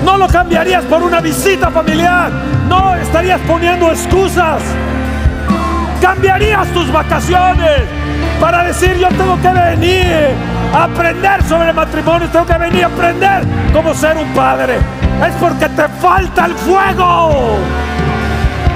No 0.04 0.18
lo 0.18 0.28
cambiarías 0.28 0.84
por 0.86 1.04
una 1.04 1.22
visita 1.22 1.70
familiar, 1.70 2.32
no 2.68 2.96
estarías 2.96 3.40
poniendo 3.42 3.90
excusas. 3.90 4.62
Cambiarías 6.02 6.68
tus 6.70 6.92
vacaciones 6.92 7.84
para 8.40 8.64
decir 8.64 8.98
yo 8.98 9.08
tengo 9.10 9.40
que 9.40 9.50
venir 9.50 10.51
aprender 10.74 11.44
sobre 11.44 11.74
matrimonio, 11.74 12.30
tengo 12.30 12.46
que 12.46 12.58
venir 12.58 12.84
a 12.84 12.88
aprender 12.88 13.44
cómo 13.74 13.94
ser 13.94 14.18
un 14.18 14.28
padre 14.34 14.80
es 15.28 15.36
porque 15.36 15.70
te 15.70 15.88
falta 15.88 16.46
el 16.46 16.56
fuego. 16.56 17.58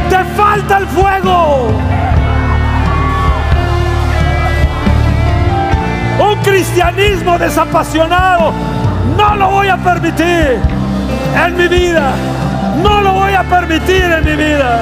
Te 0.09 0.23
falta 0.35 0.77
el 0.77 0.87
fuego. 0.87 1.69
Un 6.19 6.35
cristianismo 6.43 7.37
desapasionado 7.37 8.53
no 9.17 9.35
lo 9.35 9.49
voy 9.49 9.67
a 9.69 9.77
permitir 9.77 10.59
en 11.45 11.57
mi 11.57 11.67
vida. 11.67 12.11
No 12.83 13.01
lo 13.01 13.13
voy 13.13 13.33
a 13.33 13.43
permitir 13.43 14.03
en 14.03 14.23
mi 14.25 14.35
vida. 14.35 14.81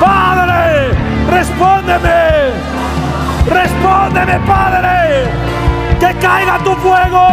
Padre, 0.00 0.92
respóndeme. 1.30 2.52
Respóndeme, 3.48 4.40
Padre. 4.46 5.45
Que 6.00 6.14
caiga 6.20 6.58
tu 6.58 6.74
fuego. 6.76 7.26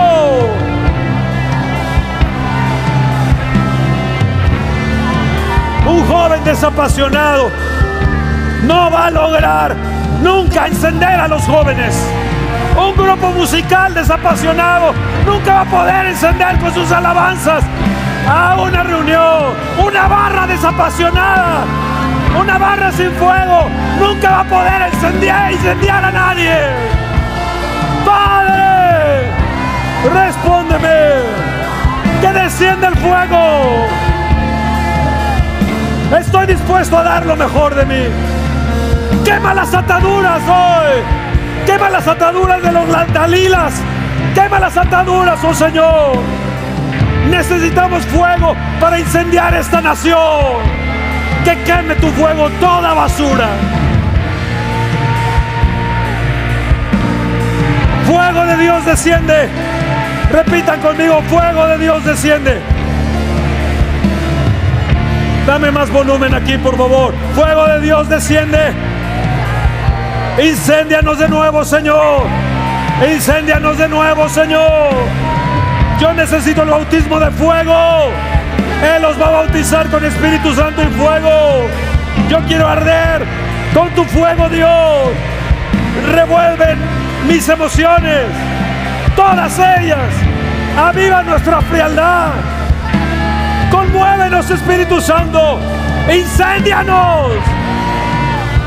Un 5.86 6.08
joven 6.08 6.43
desapasionado 6.45 7.52
no 8.63 8.89
va 8.89 9.08
a 9.08 9.12
lograr 9.12 9.76
nunca 10.21 10.67
encender 10.67 11.19
a 11.19 11.28
los 11.28 11.43
jóvenes. 11.43 11.93
Un 12.78 12.95
grupo 12.95 13.32
musical 13.32 13.93
desapasionado 13.93 14.93
nunca 15.26 15.54
va 15.56 15.62
a 15.62 15.65
poder 15.65 16.06
encender 16.08 16.58
con 16.60 16.73
sus 16.73 16.91
alabanzas 16.91 17.63
a 18.28 18.62
una 18.62 18.84
reunión. 18.84 19.54
Una 19.86 20.08
barra 20.08 20.47
desapasionada, 20.47 21.65
una 22.39 22.58
barra 22.58 22.91
sin 22.91 23.12
fuego, 23.12 23.67
nunca 23.99 24.32
va 24.32 24.39
a 24.39 24.43
poder 24.45 24.82
encender, 24.93 25.52
incendiar 25.52 26.06
a 26.06 26.12
nadie. 26.12 27.12
Padre, 28.13 29.32
respóndeme, 30.13 30.99
que 32.21 32.28
desciende 32.32 32.88
el 32.88 32.95
fuego. 32.97 33.88
Estoy 36.19 36.45
dispuesto 36.45 36.95
a 36.99 37.04
dar 37.04 37.26
lo 37.26 37.36
mejor 37.36 37.73
de 37.73 37.86
mí. 37.86 38.04
Quema 39.26 39.56
las 39.56 39.73
ataduras 39.73 40.41
hoy. 40.47 41.02
Quema 41.65 41.89
las 41.89 42.08
ataduras 42.08 42.62
de 42.62 42.71
los 42.71 42.88
dalilas. 43.13 43.73
Quema 44.36 44.60
las 44.60 44.78
ataduras, 44.78 45.43
oh 45.43 45.54
Señor. 45.56 46.17
Necesitamos 47.32 48.06
fuego 48.06 48.56
para 48.80 48.99
incendiar 48.99 49.56
esta 49.56 49.82
nación. 49.82 50.62
Que 51.43 51.58
queme 51.63 51.95
tu 51.95 52.10
fuego 52.10 52.47
toda 52.60 52.93
basura. 52.93 53.47
Fuego 58.05 58.45
de 58.45 58.57
Dios 58.57 58.85
desciende. 58.85 59.49
Repitan 60.31 60.79
conmigo, 60.81 61.21
fuego 61.29 61.67
de 61.67 61.77
Dios 61.77 62.03
desciende. 62.05 62.59
Dame 65.45 65.71
más 65.71 65.89
volumen 65.91 66.33
aquí, 66.33 66.57
por 66.57 66.77
favor. 66.77 67.13
Fuego 67.35 67.67
de 67.67 67.81
Dios 67.81 68.09
desciende. 68.09 68.73
Incendianos 70.41 71.19
de 71.19 71.29
nuevo, 71.29 71.63
Señor. 71.63 72.23
Incendianos 73.13 73.77
de 73.77 73.87
nuevo, 73.89 74.29
Señor. 74.29 74.93
Yo 75.99 76.13
necesito 76.13 76.63
el 76.63 76.69
bautismo 76.69 77.19
de 77.19 77.29
fuego. 77.31 78.09
Él 78.95 79.01
los 79.01 79.21
va 79.21 79.27
a 79.27 79.31
bautizar 79.31 79.87
con 79.89 80.03
Espíritu 80.03 80.53
Santo 80.53 80.81
y 80.81 80.87
fuego. 80.87 81.67
Yo 82.29 82.39
quiero 82.47 82.67
arder 82.67 83.23
con 83.73 83.89
tu 83.91 84.03
fuego, 84.05 84.49
Dios. 84.49 85.09
Revuelven 86.13 86.79
mis 87.27 87.47
emociones, 87.49 88.25
todas 89.15 89.57
ellas. 89.79 90.13
Aviva 90.77 91.23
nuestra 91.23 91.62
frialdad. 91.62 92.31
Conmuévenos, 93.71 94.49
Espíritu 94.49 94.99
Santo. 95.01 95.59
Incendianos. 96.12 97.31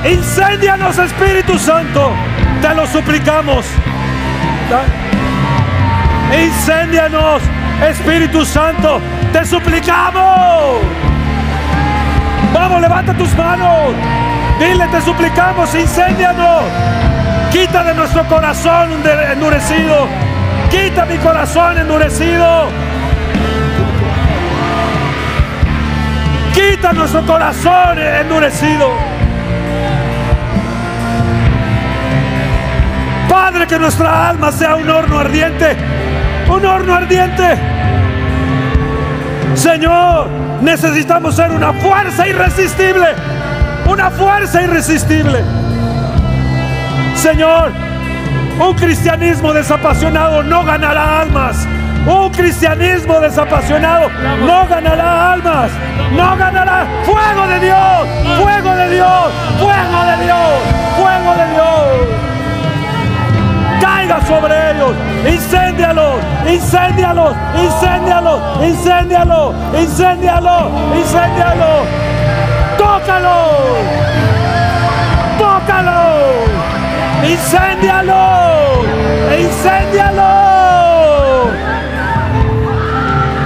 Incendianos, 0.04 0.98
Espíritu 0.98 1.58
Santo. 1.58 2.12
Te 2.62 2.74
lo 2.74 2.86
suplicamos. 2.86 3.66
Incendianos, 6.32 7.42
Espíritu 7.88 8.44
Santo. 8.44 9.00
Te 9.32 9.44
suplicamos. 9.44 10.80
Vamos, 12.52 12.80
levanta 12.80 13.12
tus 13.14 13.34
manos. 13.36 13.94
Dile, 14.58 14.86
te 14.88 15.00
suplicamos, 15.02 15.74
incendianos. 15.74 16.62
Quita 17.56 17.82
de 17.84 17.94
nuestro 17.94 18.22
corazón 18.28 18.90
endurecido. 19.32 20.06
Quita 20.70 21.06
mi 21.06 21.16
corazón 21.16 21.78
endurecido. 21.78 22.68
Quita 26.52 26.92
nuestro 26.92 27.24
corazón 27.24 27.98
endurecido. 27.98 28.90
Padre, 33.26 33.66
que 33.66 33.78
nuestra 33.78 34.28
alma 34.28 34.52
sea 34.52 34.76
un 34.76 34.90
horno 34.90 35.20
ardiente. 35.20 35.76
Un 36.50 36.66
horno 36.66 36.94
ardiente. 36.94 37.56
Señor, 39.54 40.28
necesitamos 40.60 41.34
ser 41.34 41.50
una 41.52 41.72
fuerza 41.72 42.28
irresistible. 42.28 43.14
Una 43.86 44.10
fuerza 44.10 44.60
irresistible. 44.60 45.55
Señor, 47.16 47.72
un 48.60 48.74
cristianismo 48.74 49.52
desapasionado 49.52 50.42
no 50.42 50.64
ganará 50.64 51.22
almas. 51.22 51.66
Un 52.06 52.30
cristianismo 52.30 53.20
desapasionado 53.20 54.08
no 54.46 54.66
ganará 54.68 55.32
almas. 55.32 55.70
No 56.12 56.36
ganará 56.36 56.86
fuego 57.04 57.46
de 57.48 57.60
Dios. 57.60 58.38
Fuego 58.40 58.74
de 58.76 58.90
Dios. 58.90 59.32
Fuego 59.58 60.04
de 60.04 60.24
Dios. 60.24 60.48
Fuego 60.96 61.34
de 61.34 61.50
Dios. 61.52 62.26
Caiga 63.80 64.20
sobre 64.26 64.70
ellos. 64.70 64.94
Incéndialos. 65.26 66.20
Incéndialos. 66.48 67.34
Incéndialos. 67.56 68.40
Incéndialos. 68.62 69.54
Incéndialos. 69.74 70.64
Incéndialos. 70.94 71.86
Tócalo. 72.78 73.36
Tócalo. 75.38 76.05
Incéndialo. 77.28 78.84
Incéndialo. 79.38 80.30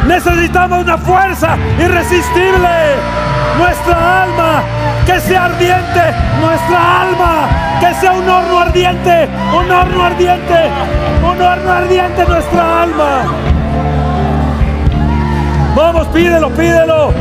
Necesitamos 0.06 0.82
una 0.82 0.98
fuerza 0.98 1.56
irresistible. 1.78 2.68
Nuestra 3.58 4.22
alma 4.24 4.62
que 5.06 5.20
sea 5.20 5.44
ardiente. 5.46 6.00
Nuestra 6.40 7.02
alma 7.02 7.48
que 7.80 7.94
sea 7.94 8.12
un 8.12 8.28
horno 8.28 8.60
ardiente. 8.60 9.28
Un 9.54 9.70
horno 9.70 10.04
ardiente. 10.04 10.70
Un 11.22 11.40
horno 11.40 11.72
ardiente 11.72 12.24
nuestra 12.26 12.82
alma. 12.82 13.24
Vamos, 15.74 16.06
pídelo, 16.08 16.50
pídelo. 16.50 17.14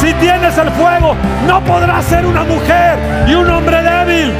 Si 0.00 0.14
tienes 0.14 0.56
el 0.56 0.70
fuego, 0.70 1.14
no 1.46 1.62
podrás 1.62 2.06
ser 2.06 2.24
una 2.24 2.42
mujer 2.42 2.98
y 3.28 3.34
un 3.34 3.50
hombre 3.50 3.82
débil. 3.82 4.32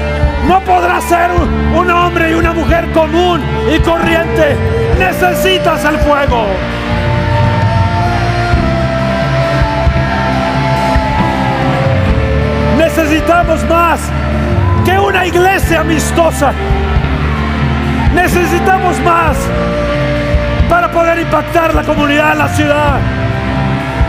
No 0.48 0.58
podrás 0.60 1.04
ser 1.04 1.30
un 1.30 1.90
hombre 1.90 2.30
y 2.30 2.32
una 2.32 2.54
mujer 2.54 2.90
común 2.92 3.42
y 3.70 3.78
corriente. 3.80 4.56
Necesitas 4.98 5.84
el 5.84 5.98
fuego. 5.98 6.46
Necesitamos 12.78 13.62
más 13.68 14.00
que 14.86 14.98
una 14.98 15.26
iglesia 15.26 15.80
amistosa. 15.80 16.52
Necesitamos 18.14 18.98
más 19.00 19.36
para 20.70 20.90
poder 20.90 21.18
impactar 21.18 21.74
la 21.74 21.82
comunidad, 21.82 22.34
la 22.34 22.48
ciudad. 22.48 23.19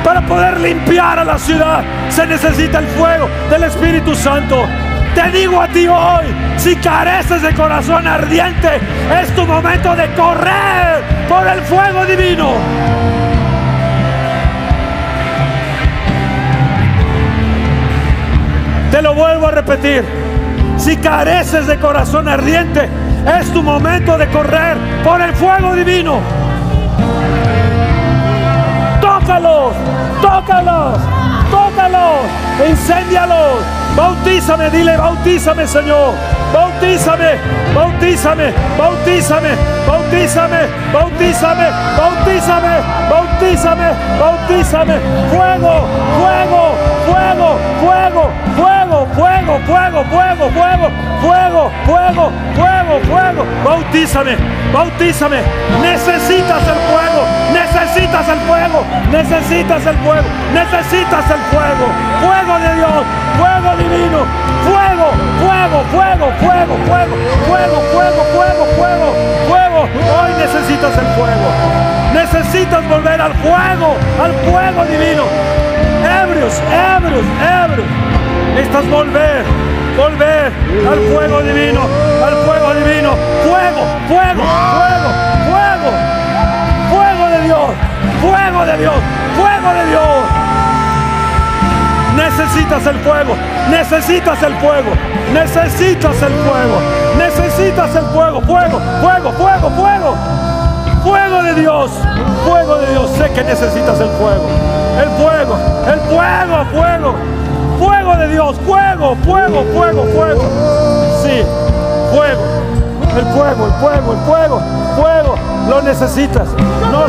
Para 0.03 0.21
poder 0.21 0.59
limpiar 0.59 1.19
a 1.19 1.23
la 1.23 1.37
ciudad 1.37 1.83
se 2.09 2.25
necesita 2.25 2.79
el 2.79 2.87
fuego 2.87 3.29
del 3.49 3.63
Espíritu 3.63 4.15
Santo. 4.15 4.65
Te 5.13 5.29
digo 5.31 5.61
a 5.61 5.67
ti 5.67 5.87
hoy, 5.87 6.25
si 6.57 6.75
careces 6.77 7.41
de 7.41 7.53
corazón 7.53 8.07
ardiente, 8.07 8.79
es 9.21 9.35
tu 9.35 9.45
momento 9.45 9.95
de 9.95 10.07
correr 10.13 11.03
por 11.27 11.45
el 11.45 11.61
fuego 11.61 12.05
divino. 12.05 12.51
Te 18.89 19.01
lo 19.01 19.13
vuelvo 19.13 19.47
a 19.47 19.51
repetir. 19.51 20.03
Si 20.77 20.97
careces 20.97 21.67
de 21.67 21.77
corazón 21.77 22.27
ardiente, 22.27 22.89
es 23.39 23.51
tu 23.53 23.61
momento 23.61 24.17
de 24.17 24.27
correr 24.27 24.77
por 25.03 25.21
el 25.21 25.33
fuego 25.33 25.75
divino. 25.75 26.19
Tócalos, 28.99 29.73
tócalos, 30.21 30.97
tócalos, 31.49 32.69
incendialos. 32.69 33.63
Bautízame, 33.95 34.69
dile, 34.69 34.95
bautízame, 34.97 35.67
Señor. 35.67 36.13
Bautízame, 36.53 37.37
bautízame, 37.75 38.53
bautízame, 38.77 39.49
bautízame, 39.87 40.59
bautízame, 40.93 41.65
bautízame, 41.97 42.73
bautízame, 43.09 43.87
bautízame. 44.19 44.99
Fuego, 45.29 45.87
fuego, 46.19 46.75
fuego, 47.07 47.57
fuego, 47.81 48.29
fuego, 48.55 49.07
fuego, 49.15 49.59
fuego, 49.65 50.03
fuego, 50.05 50.49
fuego, 50.51 50.91
fuego, 51.21 51.71
fuego, 51.85 52.31
fuego, 52.55 52.99
fuego. 53.09 53.45
Bautízame, 53.65 54.37
bautízame. 54.73 55.41
Necesitas 55.81 56.61
el 56.67 56.79
fuego, 56.89 57.00
necesitas 57.53 58.27
el 58.27 58.39
fuego, 58.41 58.83
necesitas 59.11 59.85
el 59.85 59.95
fuego, 59.97 60.27
necesitas 60.53 61.25
el 61.29 61.41
fuego. 61.51 61.85
Fuego 62.21 62.59
de 62.59 62.75
Dios, 62.75 63.03
fuego 63.37 63.75
divino, 63.77 64.19
fuego, 64.67 65.07
fuego, 65.41 65.83
fuego, 65.91 66.31
fuego, 66.39 66.75
fuego, 66.87 67.15
fuego, 67.47 67.81
fuego, 67.91 68.23
fuego, 68.33 68.65
fuego, 68.77 69.13
fuego. 69.47 69.81
Hoy 69.81 70.31
necesitas 70.37 70.97
el 70.97 71.07
fuego. 71.15 71.47
Necesitas 72.13 72.87
volver 72.89 73.21
al 73.21 73.33
fuego, 73.35 73.95
al 74.21 74.33
fuego 74.49 74.85
divino. 74.85 75.23
Ebrios, 76.23 76.61
ebrios, 76.97 77.25
ebrios. 77.63 77.87
Necesitas 78.55 78.89
volver, 78.89 79.43
volver 79.97 80.51
al 80.91 80.99
fuego 81.13 81.41
divino, 81.41 81.81
al 82.25 82.35
fuego 82.45 82.73
divino. 82.73 83.15
Fuego, 83.43 83.81
fuego, 84.07 84.43
fuego, 84.43 85.09
fuego. 85.49 86.20
Fuego 88.21 88.65
de 88.65 88.77
Dios, 88.77 88.93
fuego 89.35 89.73
de 89.73 89.85
Dios. 89.89 90.51
Necesitas 92.15 92.85
el 92.85 92.99
fuego, 92.99 93.35
necesitas 93.69 94.43
el 94.43 94.53
fuego, 94.55 94.91
necesitas 95.33 96.21
el 96.21 96.33
fuego, 96.33 96.77
necesitas 97.17 97.95
el 97.95 98.05
fuego, 98.05 98.41
fuego, 98.41 98.79
fuego, 99.01 99.31
fuego, 99.31 99.69
fuego, 99.71 100.15
fuego 101.03 101.43
de 101.43 101.53
Dios, 101.55 101.91
fuego 102.45 102.77
de 102.77 102.91
Dios. 102.91 103.09
Sé 103.17 103.31
que 103.31 103.43
necesitas 103.43 103.99
el 103.99 104.09
fuego, 104.09 104.47
el 105.01 105.09
fuego, 105.21 105.57
el 105.87 105.99
fuego, 106.01 106.65
fuego, 106.71 107.15
fuego 107.79 108.15
de 108.17 108.27
Dios, 108.27 108.55
fuego, 108.67 109.15
fuego, 109.23 109.63
fuego, 109.73 110.03
fuego. 110.13 110.41
Sí, 111.23 111.43
fuego, 112.11 112.43
el 113.17 113.25
fuego, 113.33 113.65
el 113.65 113.73
fuego, 113.73 114.13
el 114.13 114.19
fuego, 114.19 114.61
fuego. 114.97 115.50
Lo 115.69 115.81
necesitas. 115.81 116.47
No, 116.91 117.05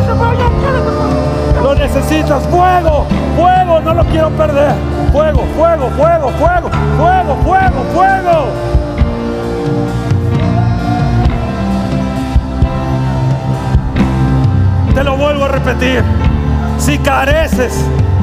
lo 1.62 1.74
necesitas. 1.74 2.42
Fuego, 2.48 3.06
fuego, 3.36 3.80
no 3.80 3.94
lo 3.94 4.04
quiero 4.04 4.30
perder. 4.30 4.72
Fuego, 5.12 5.44
fuego, 5.56 5.90
fuego, 5.96 6.30
fuego, 6.38 6.70
fuego, 6.96 7.36
fuego, 7.44 7.84
fuego. 7.94 8.46
Te 14.94 15.04
lo 15.04 15.16
vuelvo 15.16 15.44
a 15.44 15.48
repetir. 15.48 16.02
Si 16.78 16.98
careces 16.98 17.74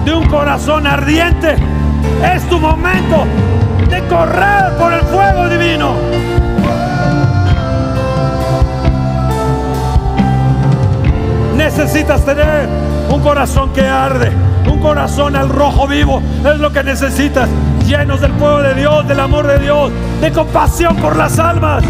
de 0.06 0.13
un 0.13 0.26
corazón 0.28 0.86
ardiente, 0.86 1.56
es 2.34 2.44
tu 2.50 2.60
momento 2.60 3.26
de 3.89 4.02
correr 4.08 4.76
por 4.78 4.94
el 4.94 5.02
fuego 5.02 5.50
divino. 5.50 5.94
Necesitas 11.60 12.24
tener 12.24 12.69
un 13.10 13.19
corazón 13.19 13.74
que 13.74 13.86
arde, 13.86 14.32
un 14.65 14.80
corazón 14.80 15.36
al 15.36 15.50
rojo 15.50 15.88
vivo. 15.88 16.22
Es 16.39 16.58
lo 16.58 16.72
que 16.72 16.82
necesitas, 16.86 17.50
llenos 17.86 18.22
del 18.22 18.32
fuego 18.36 18.62
de 18.62 18.76
Dios, 18.76 19.06
del 19.06 19.19
amor 19.19 19.45
de 19.45 19.60
Dios, 19.60 19.91
de 20.22 20.32
compasión 20.32 20.95
por 20.95 21.17
las 21.17 21.38
almas. 21.38 21.84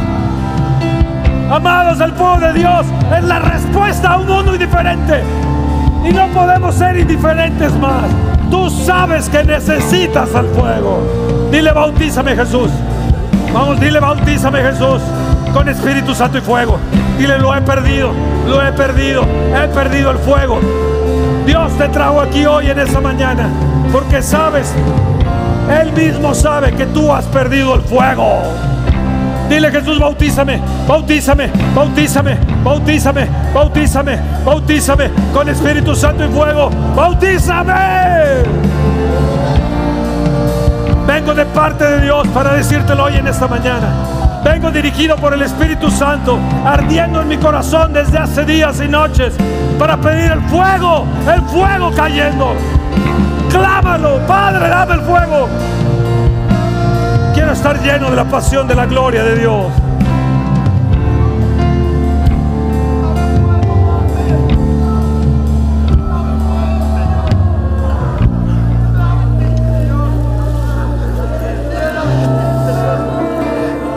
Amados, 1.51 2.01
el 2.01 2.11
fuego 2.13 2.39
de 2.39 2.53
Dios 2.53 2.87
es 3.15 3.23
la 3.23 3.37
respuesta 3.37 4.13
a 4.13 4.17
un 4.17 4.27
mundo 4.27 4.55
indiferente. 4.55 5.21
Y 6.03 6.13
no 6.13 6.27
podemos 6.29 6.73
ser 6.73 6.97
indiferentes 6.97 7.71
más. 7.73 8.09
Tú 8.49 8.71
sabes 8.71 9.29
que 9.29 9.43
necesitas 9.43 10.33
al 10.33 10.47
fuego. 10.47 11.47
Dile, 11.51 11.71
bautízame 11.71 12.35
Jesús. 12.35 12.71
Vamos, 13.53 13.79
dile, 13.79 13.99
bautízame 13.99 14.61
Jesús 14.61 14.99
con 15.53 15.67
Espíritu 15.69 16.13
Santo 16.15 16.37
y 16.37 16.41
fuego. 16.41 16.79
Dile, 17.17 17.37
lo 17.37 17.55
he 17.55 17.61
perdido, 17.61 18.11
lo 18.47 18.65
he 18.65 18.71
perdido, 18.71 19.23
he 19.23 19.67
perdido 19.67 20.11
el 20.11 20.17
fuego. 20.19 20.59
Dios 21.45 21.71
te 21.77 21.87
trajo 21.89 22.21
aquí 22.21 22.45
hoy 22.45 22.69
en 22.69 22.79
esa 22.79 23.01
mañana 23.01 23.49
porque 23.91 24.21
sabes, 24.21 24.73
Él 25.81 25.91
mismo 25.93 26.33
sabe 26.33 26.71
que 26.73 26.85
tú 26.87 27.11
has 27.11 27.25
perdido 27.25 27.75
el 27.75 27.81
fuego. 27.81 28.43
Dile 29.49 29.71
Jesús, 29.71 29.99
bautízame, 29.99 30.61
bautízame, 30.87 31.49
bautízame, 31.73 32.37
bautízame, 32.63 33.27
bautízame, 33.51 34.19
bautízame 34.45 35.09
con 35.33 35.49
Espíritu 35.49 35.95
Santo 35.95 36.25
y 36.25 36.27
fuego. 36.29 36.69
Bautízame. 36.95 37.73
Vengo 41.07 41.33
de 41.33 41.45
parte 41.45 41.83
de 41.83 42.01
Dios 42.01 42.27
para 42.27 42.53
decírtelo 42.53 43.05
hoy 43.05 43.15
en 43.15 43.27
esta 43.27 43.47
mañana. 43.47 44.28
Vengo 44.43 44.71
dirigido 44.71 45.15
por 45.17 45.33
el 45.33 45.41
Espíritu 45.41 45.91
Santo, 45.91 46.39
ardiendo 46.65 47.21
en 47.21 47.27
mi 47.27 47.37
corazón 47.37 47.91
desde 47.93 48.17
hace 48.17 48.45
días 48.45 48.79
y 48.81 48.87
noches, 48.87 49.33
para 49.77 49.97
pedir 49.97 50.31
el 50.31 50.41
fuego, 50.43 51.05
el 51.31 51.41
fuego 51.43 51.91
cayendo. 51.93 52.55
Clámalo, 53.49 54.19
Padre, 54.27 54.69
dame 54.69 54.93
el 54.93 55.01
fuego. 55.01 55.49
Quiero 57.33 57.51
estar 57.51 57.81
lleno 57.81 58.09
de 58.09 58.15
la 58.15 58.25
pasión 58.25 58.67
de 58.67 58.75
la 58.75 58.85
gloria 58.85 59.23
de 59.23 59.39
Dios. 59.39 59.65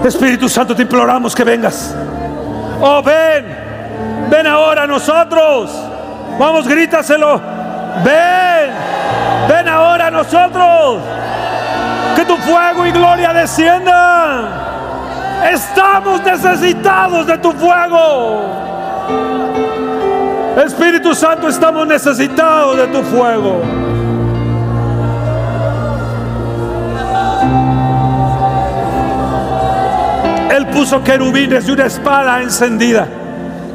Espíritu 0.04 0.48
Santo, 0.48 0.74
te 0.74 0.82
imploramos 0.82 1.34
que 1.34 1.44
vengas. 1.44 1.94
Oh, 2.80 3.02
ven, 3.02 3.46
ven 4.28 4.46
ahora 4.46 4.82
a 4.82 4.86
nosotros. 4.86 5.70
Vamos, 6.38 6.66
grítaselo. 6.66 7.40
Ven, 8.04 8.70
ven 9.48 9.68
ahora 9.68 10.08
a 10.08 10.10
nosotros. 10.10 11.02
Que 12.16 12.24
tu 12.24 12.36
fuego 12.38 12.86
y 12.86 12.90
gloria 12.90 13.32
desciendan. 13.32 14.48
Estamos 15.52 16.22
necesitados 16.22 17.26
de 17.26 17.38
tu 17.38 17.52
fuego. 17.52 18.62
Espíritu 20.56 21.14
Santo, 21.14 21.48
estamos 21.48 21.86
necesitados 21.86 22.76
de 22.76 22.86
tu 22.88 23.02
fuego. 23.02 23.62
Él 30.52 30.66
puso 30.66 31.02
querubines 31.02 31.66
y 31.66 31.70
una 31.70 31.86
espada 31.86 32.42
encendida 32.42 33.08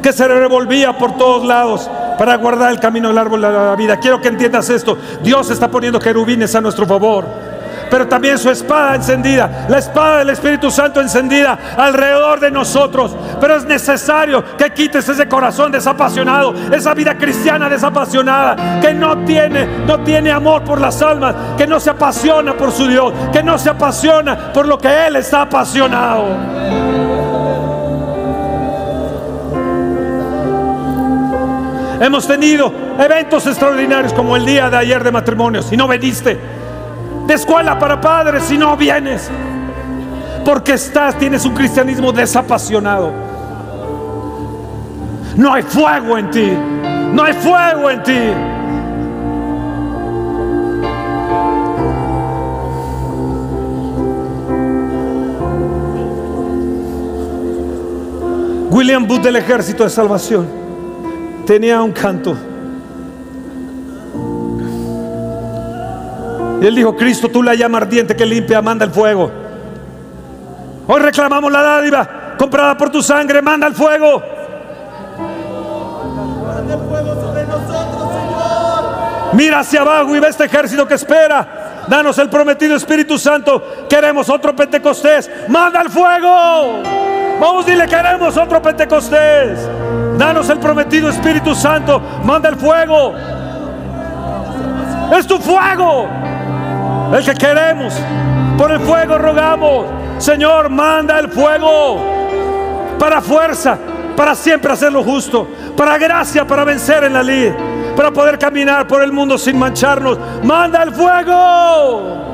que 0.00 0.12
se 0.12 0.28
revolvía 0.28 0.96
por 0.96 1.16
todos 1.16 1.44
lados 1.44 1.90
para 2.16 2.36
guardar 2.36 2.70
el 2.70 2.78
camino 2.78 3.08
del 3.08 3.18
árbol 3.18 3.40
de 3.40 3.50
la 3.50 3.74
vida. 3.74 3.98
Quiero 3.98 4.20
que 4.20 4.28
entiendas 4.28 4.70
esto. 4.70 4.96
Dios 5.22 5.50
está 5.50 5.68
poniendo 5.68 5.98
querubines 5.98 6.54
a 6.54 6.60
nuestro 6.60 6.86
favor. 6.86 7.47
Pero 7.90 8.06
también 8.06 8.38
su 8.38 8.50
espada 8.50 8.94
encendida, 8.94 9.66
la 9.68 9.78
espada 9.78 10.18
del 10.18 10.30
Espíritu 10.30 10.70
Santo 10.70 11.00
encendida 11.00 11.58
alrededor 11.76 12.40
de 12.40 12.50
nosotros. 12.50 13.14
Pero 13.40 13.56
es 13.56 13.64
necesario 13.64 14.44
que 14.56 14.70
quites 14.72 15.08
ese 15.08 15.28
corazón 15.28 15.72
desapasionado, 15.72 16.54
esa 16.72 16.94
vida 16.94 17.16
cristiana 17.16 17.68
desapasionada, 17.68 18.80
que 18.80 18.92
no 18.94 19.24
tiene, 19.24 19.66
no 19.86 20.00
tiene 20.00 20.30
amor 20.30 20.62
por 20.64 20.80
las 20.80 21.00
almas, 21.02 21.34
que 21.56 21.66
no 21.66 21.80
se 21.80 21.90
apasiona 21.90 22.54
por 22.56 22.72
su 22.72 22.86
Dios, 22.86 23.12
que 23.32 23.42
no 23.42 23.58
se 23.58 23.70
apasiona 23.70 24.52
por 24.52 24.66
lo 24.66 24.78
que 24.78 25.06
Él 25.06 25.16
está 25.16 25.42
apasionado. 25.42 26.26
Hemos 32.00 32.28
tenido 32.28 32.72
eventos 32.98 33.46
extraordinarios 33.46 34.12
como 34.12 34.36
el 34.36 34.46
día 34.46 34.70
de 34.70 34.76
ayer 34.76 35.02
de 35.02 35.10
matrimonios 35.10 35.72
y 35.72 35.76
no 35.76 35.88
veniste. 35.88 36.57
De 37.28 37.34
escuela 37.34 37.78
para 37.78 38.00
padres 38.00 38.44
si 38.44 38.56
no 38.56 38.74
vienes. 38.74 39.30
Porque 40.46 40.72
estás, 40.72 41.18
tienes 41.18 41.44
un 41.44 41.54
cristianismo 41.54 42.10
desapasionado. 42.10 43.12
No 45.36 45.52
hay 45.52 45.62
fuego 45.62 46.16
en 46.16 46.30
ti. 46.30 46.50
No 47.12 47.22
hay 47.22 47.34
fuego 47.34 47.90
en 47.90 48.02
ti. 48.02 48.18
William 58.70 59.06
Booth 59.06 59.20
del 59.20 59.36
Ejército 59.36 59.84
de 59.84 59.90
Salvación 59.90 60.48
tenía 61.44 61.82
un 61.82 61.92
canto. 61.92 62.47
Y 66.60 66.66
él 66.66 66.74
dijo, 66.74 66.96
Cristo, 66.96 67.28
tú 67.28 67.42
la 67.42 67.54
llama 67.54 67.78
ardiente 67.78 68.16
que 68.16 68.26
limpia, 68.26 68.60
manda 68.60 68.84
el 68.84 68.90
fuego. 68.90 69.30
Hoy 70.86 71.00
reclamamos 71.00 71.52
la 71.52 71.62
dádiva 71.62 72.08
comprada 72.38 72.76
por 72.76 72.90
tu 72.90 73.02
sangre, 73.02 73.42
manda 73.42 73.66
el 73.66 73.74
fuego. 73.74 74.22
Mira 79.32 79.60
hacia 79.60 79.82
abajo 79.82 80.16
y 80.16 80.20
ve 80.20 80.28
este 80.28 80.44
ejército 80.44 80.86
que 80.86 80.94
espera. 80.94 81.84
Danos 81.86 82.18
el 82.18 82.28
prometido 82.28 82.74
Espíritu 82.76 83.18
Santo. 83.18 83.86
Queremos 83.88 84.28
otro 84.28 84.54
Pentecostés. 84.56 85.30
Manda 85.48 85.82
el 85.82 85.90
fuego. 85.90 86.82
Vamos, 87.40 87.66
dile, 87.66 87.86
queremos 87.86 88.36
otro 88.36 88.60
Pentecostés. 88.60 89.68
Danos 90.16 90.48
el 90.48 90.58
prometido 90.58 91.08
Espíritu 91.08 91.54
Santo. 91.54 92.00
Manda 92.24 92.48
el 92.48 92.56
fuego. 92.56 93.14
Es 95.16 95.26
tu 95.26 95.38
fuego. 95.38 96.08
El 97.12 97.24
que 97.24 97.34
queremos. 97.34 97.94
Por 98.56 98.72
el 98.72 98.80
fuego 98.80 99.18
rogamos. 99.18 99.86
Señor, 100.18 100.68
manda 100.68 101.18
el 101.18 101.28
fuego. 101.28 102.96
Para 102.98 103.20
fuerza. 103.20 103.78
Para 104.16 104.34
siempre 104.34 104.72
hacer 104.72 104.92
lo 104.92 105.02
justo. 105.02 105.48
Para 105.76 105.96
gracia. 105.98 106.46
Para 106.46 106.64
vencer 106.64 107.04
en 107.04 107.14
la 107.14 107.22
lid. 107.22 107.52
Para 107.96 108.10
poder 108.10 108.38
caminar 108.38 108.86
por 108.86 109.02
el 109.02 109.12
mundo 109.12 109.38
sin 109.38 109.58
mancharnos. 109.58 110.18
Manda 110.42 110.82
el 110.82 110.92
fuego. 110.92 112.26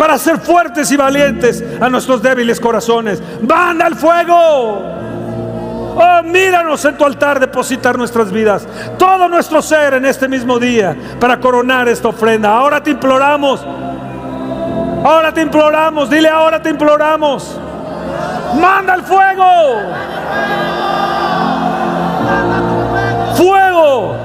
para 0.00 0.16
ser 0.16 0.38
fuertes 0.38 0.90
y 0.92 0.96
valientes 0.96 1.62
a 1.78 1.90
nuestros 1.90 2.22
débiles 2.22 2.58
corazones. 2.58 3.22
Manda 3.46 3.86
el 3.86 3.94
fuego. 3.94 4.89
Oh, 5.96 6.22
míranos 6.22 6.84
en 6.84 6.96
tu 6.96 7.04
altar 7.04 7.40
depositar 7.40 7.98
nuestras 7.98 8.30
vidas, 8.30 8.66
todo 8.98 9.28
nuestro 9.28 9.60
ser 9.60 9.94
en 9.94 10.04
este 10.04 10.28
mismo 10.28 10.58
día 10.58 10.96
para 11.18 11.40
coronar 11.40 11.88
esta 11.88 12.08
ofrenda. 12.08 12.50
Ahora 12.50 12.82
te 12.82 12.90
imploramos, 12.90 13.64
ahora 15.04 15.32
te 15.32 15.42
imploramos, 15.42 16.08
dile 16.08 16.28
ahora 16.28 16.62
te 16.62 16.70
imploramos. 16.70 17.58
Manda 18.60 18.94
el 18.94 19.02
fuego. 19.02 19.44
Fuego, 23.36 24.16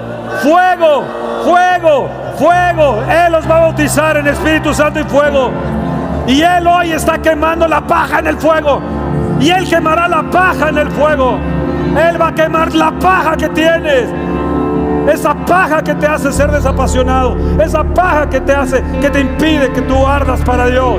fuego, 0.43 1.04
fuego, 1.43 2.10
fuego. 2.38 3.04
Él 3.10 3.32
los 3.32 3.49
va 3.49 3.58
a 3.58 3.60
bautizar 3.62 4.17
en 4.17 4.28
Espíritu 4.28 4.73
Santo 4.73 4.99
y 4.99 5.04
fuego. 5.04 5.51
Y 6.28 6.41
Él 6.41 6.67
hoy 6.67 6.91
está 6.91 7.17
quemando 7.19 7.67
la 7.67 7.82
paja 7.82 8.19
en 8.19 8.28
el 8.28 8.38
fuego. 8.38 8.82
Y 9.39 9.49
Él 9.49 9.67
quemará 9.69 10.08
la 10.08 10.23
paja 10.23 10.69
en 10.69 10.78
el 10.78 10.89
fuego. 10.91 11.39
Él 11.95 12.21
va 12.21 12.27
a 12.27 12.36
quemar 12.36 12.73
la 12.73 12.91
paja 12.91 13.38
que 13.38 13.49
tienes. 13.49 14.10
Esa 15.08 15.34
paja 15.34 15.84
que 15.84 15.93
te 15.95 16.08
hace 16.08 16.31
ser 16.31 16.51
desapasionado. 16.51 17.38
Esa 17.62 17.84
paja 17.84 18.29
que 18.29 18.41
te 18.41 18.53
hace, 18.53 18.84
que 18.99 19.10
te 19.10 19.21
impide 19.21 19.71
que 19.71 19.81
tú 19.81 20.05
ardas 20.05 20.41
para 20.41 20.67
Dios. 20.67 20.97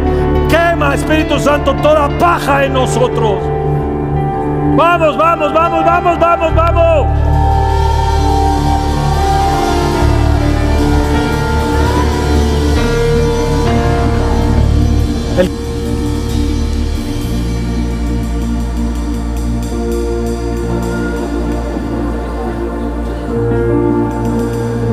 Quema, 0.49 0.95
Espíritu 0.95 1.39
Santo, 1.39 1.75
toda 1.83 2.09
paja 2.19 2.65
en 2.65 2.73
nosotros. 2.73 3.41
Vamos, 4.77 5.17
vamos, 5.17 5.53
vamos, 5.53 5.85
vamos, 5.85 6.19
vamos, 6.19 6.55
vamos. 6.55 7.36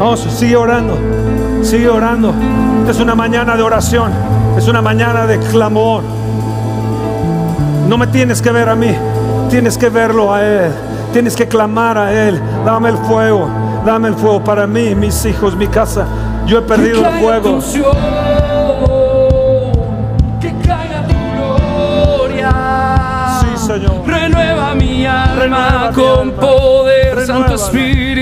Vamos, 0.03 0.19
sigue 0.19 0.57
orando, 0.57 0.97
sigue 1.61 1.87
orando. 1.87 2.33
Esta 2.81 2.91
es 2.91 2.99
una 2.99 3.15
mañana 3.15 3.55
de 3.55 3.63
oración, 3.63 4.11
es 4.57 4.67
una 4.67 4.81
mañana 4.81 5.25
de 5.25 5.39
clamor. 5.39 6.03
No 7.87 7.97
me 7.97 8.07
tienes 8.07 8.41
que 8.41 8.51
ver 8.51 8.67
a 8.67 8.75
mí, 8.75 8.93
tienes 9.49 9.77
que 9.77 9.87
verlo 9.87 10.33
a 10.33 10.43
Él, 10.43 10.73
tienes 11.13 11.37
que 11.37 11.47
clamar 11.47 11.97
a 11.97 12.11
Él. 12.11 12.37
Dame 12.65 12.89
el 12.89 12.97
fuego, 12.97 13.47
dame 13.85 14.09
el 14.09 14.15
fuego 14.15 14.43
para 14.43 14.67
mí, 14.67 14.93
mis 14.93 15.25
hijos, 15.25 15.55
mi 15.55 15.67
casa. 15.67 16.05
Yo 16.47 16.57
he 16.57 16.61
perdido 16.63 17.07
el 17.07 17.19
fuego. 17.21 17.59
Que 20.41 20.53
caiga 20.67 21.07
tu 21.07 21.15
gloria. 22.17 22.51
Sí, 23.39 23.67
Señor. 23.67 24.05
Renueva 24.05 24.75
mi 24.75 25.05
alma 25.05 25.35
Renueva 25.39 25.91
mi 25.91 25.95
con 25.95 26.27
alma. 26.27 26.41
poder. 26.41 27.25
Santo 27.25 27.55
Espíritu. 27.55 28.12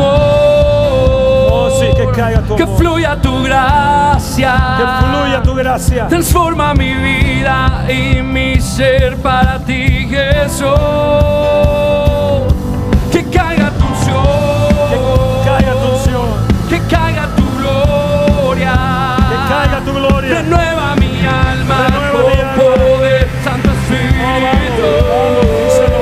Amor. 0.00 1.50
Oh, 1.50 1.70
sí, 1.80 1.86
que 1.96 2.06
caiga 2.12 2.40
tu 2.42 2.56
Que 2.56 2.66
fluya 2.66 3.16
tu 3.20 3.42
gracia. 3.42 4.52
Que 4.78 4.84
fluya 5.06 5.42
tu 5.42 5.54
gracia. 5.54 6.08
Transforma 6.08 6.74
mi 6.74 6.94
vida 6.94 7.84
y 7.88 8.22
mi 8.22 8.60
ser 8.60 9.16
para 9.16 9.58
ti, 9.60 10.08
Jesús. 10.10 10.68
Que 13.12 13.24
caiga 13.24 13.70
tu 13.70 13.84
unción. 13.86 14.24
Que 14.90 14.98
caiga 15.48 15.72
tu 15.72 15.88
unción. 15.94 16.28
Que 16.68 16.78
caiga 16.94 17.26
tu 17.36 17.44
gloria. 17.58 18.74
Que 19.30 19.36
caiga 19.54 19.80
tu 19.84 19.92
gloria. 19.94 20.34
Renueva 20.42 20.94
mi 20.96 21.26
alma 21.26 21.76
Renueva 21.88 22.12
con 22.12 22.22
mi 22.26 22.40
alma. 22.40 22.54
poder, 22.62 23.28
Santo 23.44 23.68
Oh, 23.70 23.72
Espíritu. 23.72 24.82
vamos, 24.82 25.08
vamos, 25.10 25.46
díselo. 25.64 26.00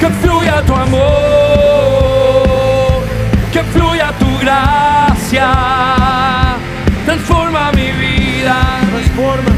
Que 0.00 0.08
fluya 0.20 0.62
tu 0.66 0.74
amor, 0.74 1.19
Board 9.20 9.49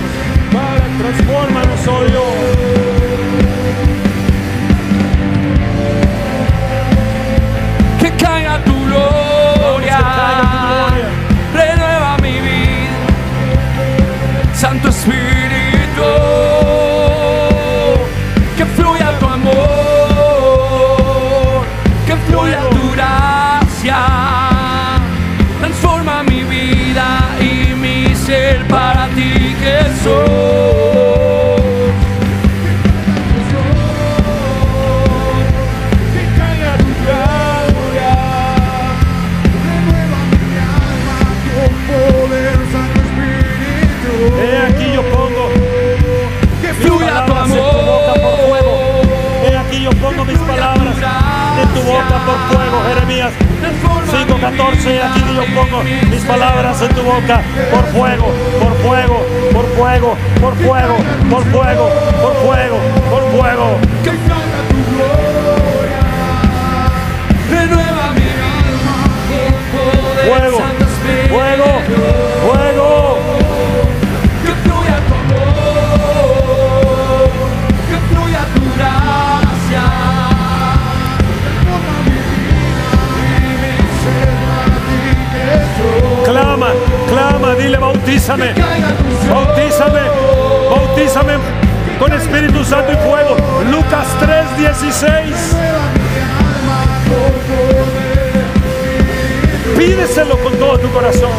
Pídeselo 100.22 100.44
con 100.44 100.56
todo 100.56 100.78
tu 100.78 100.88
corazón. 100.92 101.30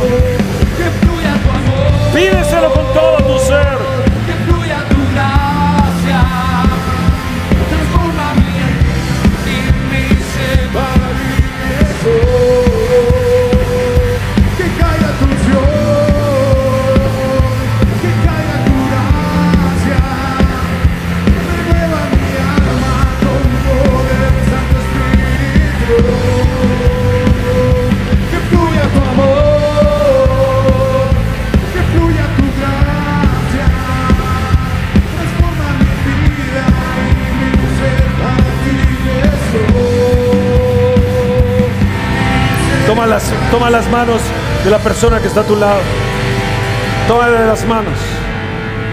Pídeselo 2.14 2.74
con 2.74 2.86
todo 2.94 3.23
Toma 43.04 43.16
las, 43.16 43.34
toma 43.52 43.70
manos 43.92 44.22
de 44.64 44.72
la 44.72 44.78
persona 44.78 45.20
que 45.20 45.28
está 45.28 45.42
a 45.42 45.44
tu 45.44 45.58
lado. 45.58 45.82
Tómale 47.06 47.46
las 47.48 47.68
manos. 47.68 47.96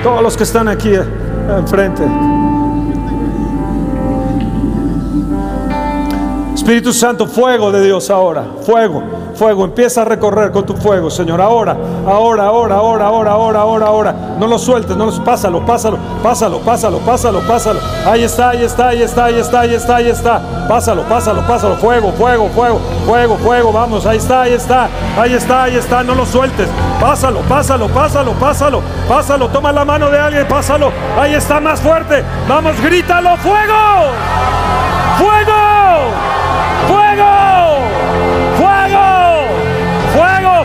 Todos 0.02 0.20
los 0.20 0.36
que 0.36 0.42
están 0.42 0.66
aquí 0.66 0.88
eh, 0.88 1.04
enfrente. 1.56 2.02
Espíritu 6.56 6.92
Santo, 6.92 7.28
fuego 7.28 7.70
de 7.70 7.84
Dios 7.84 8.10
ahora. 8.10 8.44
Fuego, 8.66 9.00
fuego. 9.40 9.64
Empieza 9.64 10.02
a 10.02 10.04
recorrer 10.04 10.50
con 10.50 10.66
tu 10.66 10.76
fuego, 10.76 11.08
Señor. 11.08 11.40
Ahora, 11.40 11.74
ahora, 12.06 12.44
ahora, 12.44 12.74
ahora, 12.74 13.06
ahora, 13.06 13.30
ahora, 13.30 13.60
ahora, 13.60 13.86
ahora. 13.86 14.14
No 14.38 14.46
lo 14.46 14.58
sueltes, 14.58 14.94
no 14.98 15.06
lo 15.06 15.24
pásalo, 15.24 15.64
pásalo, 15.64 15.98
pásalo, 16.22 16.58
pásalo, 16.58 16.98
pásalo, 16.98 17.40
pásalo. 17.48 17.80
Ahí 18.06 18.24
está, 18.24 18.50
ahí 18.50 18.62
está, 18.64 18.88
ahí 18.88 19.02
está, 19.02 19.24
ahí 19.24 19.38
está, 19.38 19.60
ahí 19.60 19.74
está, 19.74 19.96
ahí 19.96 20.08
está. 20.10 20.42
Pásalo, 20.68 21.04
pásalo, 21.04 21.40
pásalo. 21.46 21.76
Fuego, 21.76 22.12
fuego, 22.12 22.50
fuego, 22.54 22.78
fuego, 23.06 23.36
fuego. 23.38 23.72
Vamos, 23.72 24.04
ahí 24.04 24.18
está, 24.18 24.42
ahí 24.42 24.52
está, 24.52 24.90
ahí 25.18 25.32
está, 25.32 25.62
ahí 25.62 25.76
está. 25.76 26.02
No 26.02 26.14
lo 26.14 26.26
sueltes. 26.26 26.68
Pásalo, 27.00 27.40
pásalo, 27.48 27.88
pásalo, 27.88 28.32
pásalo, 28.32 28.82
pásalo. 29.08 29.48
Toma 29.48 29.72
la 29.72 29.86
mano 29.86 30.10
de 30.10 30.18
alguien, 30.18 30.46
pásalo. 30.48 30.92
Ahí 31.18 31.32
está 31.32 31.60
más 31.60 31.80
fuerte. 31.80 32.22
Vamos, 32.46 32.78
grítalo, 32.82 33.38
fuego. 33.38 34.10
¡Fuego! 35.16 35.40
¡Fuego! 35.46 35.69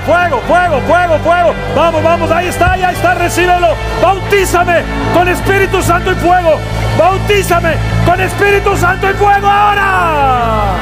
¡Fuego! 0.06 0.40
¡Fuego! 0.48 0.82
¡Fuego! 0.82 1.20
¡Fuego! 1.20 1.56
Vamos, 1.76 2.04
vamos, 2.04 2.32
ahí 2.32 2.48
está, 2.48 2.74
ahí 2.74 2.84
está, 2.84 3.16
recíbelo. 3.16 3.70
Bautízame 4.02 4.84
con 5.14 5.28
Espíritu 5.28 5.82
Santo 5.82 6.12
y 6.12 6.16
fuego. 6.16 6.60
Bautízame 6.98 7.74
con 8.06 8.22
Espíritu 8.22 8.78
Santo 8.78 9.10
y 9.10 9.14
fuego 9.14 9.48
ahora. 9.48 10.76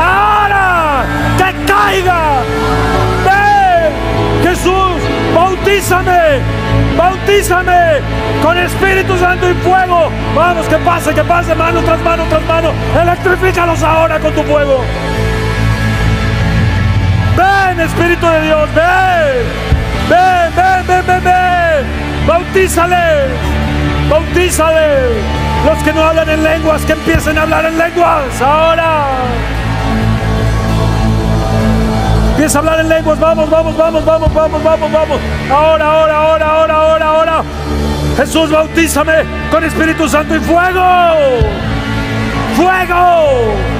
Ahora. 0.00 1.04
Que 1.36 1.64
caiga. 1.66 2.40
Ven, 3.24 4.44
Jesús, 4.44 5.02
bautízame. 5.34 6.40
Bautízame 6.96 8.00
con 8.42 8.58
Espíritu 8.58 9.18
Santo 9.18 9.50
y 9.50 9.54
fuego. 9.54 10.10
Vamos, 10.36 10.68
que 10.68 10.76
pase, 10.78 11.14
que 11.14 11.24
pase, 11.24 11.54
mano 11.54 11.80
tras 11.82 12.00
mano 12.00 12.24
tras 12.28 12.42
mano. 12.46 12.70
Electrifícalos 13.00 13.82
ahora 13.82 14.20
con 14.20 14.32
tu 14.34 14.42
fuego. 14.44 14.84
Ven, 17.38 17.80
Espíritu 17.80 18.26
de 18.26 18.42
Dios, 18.42 18.68
ven. 18.74 19.44
Ven, 20.10 20.56
ven, 20.56 20.86
ven, 20.88 21.06
ven, 21.06 21.24
ven. 21.24 22.26
Bautízales. 22.26 23.30
Bautízales. 24.10 25.12
Los 25.64 25.82
que 25.84 25.92
no 25.92 26.02
hablan 26.02 26.28
en 26.30 26.42
lenguas, 26.42 26.84
que 26.84 26.92
empiecen 26.94 27.38
a 27.38 27.42
hablar 27.42 27.64
en 27.66 27.78
lenguas. 27.78 28.40
Ahora. 28.40 29.04
Empieza 32.30 32.58
a 32.58 32.60
hablar 32.60 32.80
en 32.80 32.88
lenguas. 32.88 33.20
Vamos, 33.20 33.48
vamos, 33.48 33.76
vamos, 33.76 34.04
vamos, 34.04 34.34
vamos, 34.34 34.64
vamos, 34.64 34.92
vamos. 34.92 35.20
Ahora, 35.48 35.84
ahora, 35.84 36.16
ahora, 36.16 36.46
ahora, 36.46 36.74
ahora, 36.74 37.06
ahora. 37.06 37.42
Jesús, 38.16 38.50
bautízame 38.50 39.24
con 39.48 39.62
Espíritu 39.62 40.08
Santo 40.08 40.34
y 40.34 40.40
fuego. 40.40 40.82
Fuego. 42.56 43.77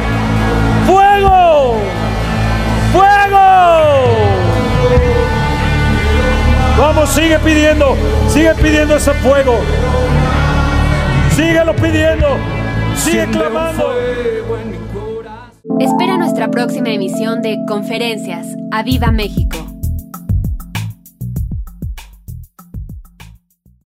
Vamos, 6.79 7.11
sigue 7.11 7.39
pidiendo. 7.41 7.97
Sigue 8.29 8.55
pidiendo 8.55 8.97
ese 8.97 9.13
fuego. 9.15 9.59
Síguelo 11.35 11.75
pidiendo. 11.77 12.27
Sigue 12.97 13.27
clamando. 13.27 13.93
Espera 15.81 16.17
nuestra 16.17 16.51
próxima 16.51 16.91
emisión 16.91 17.43
de 17.43 17.59
Conferencias. 17.67 18.47
¡A 18.73 18.83
Viva 18.83 19.11
México! 19.11 19.68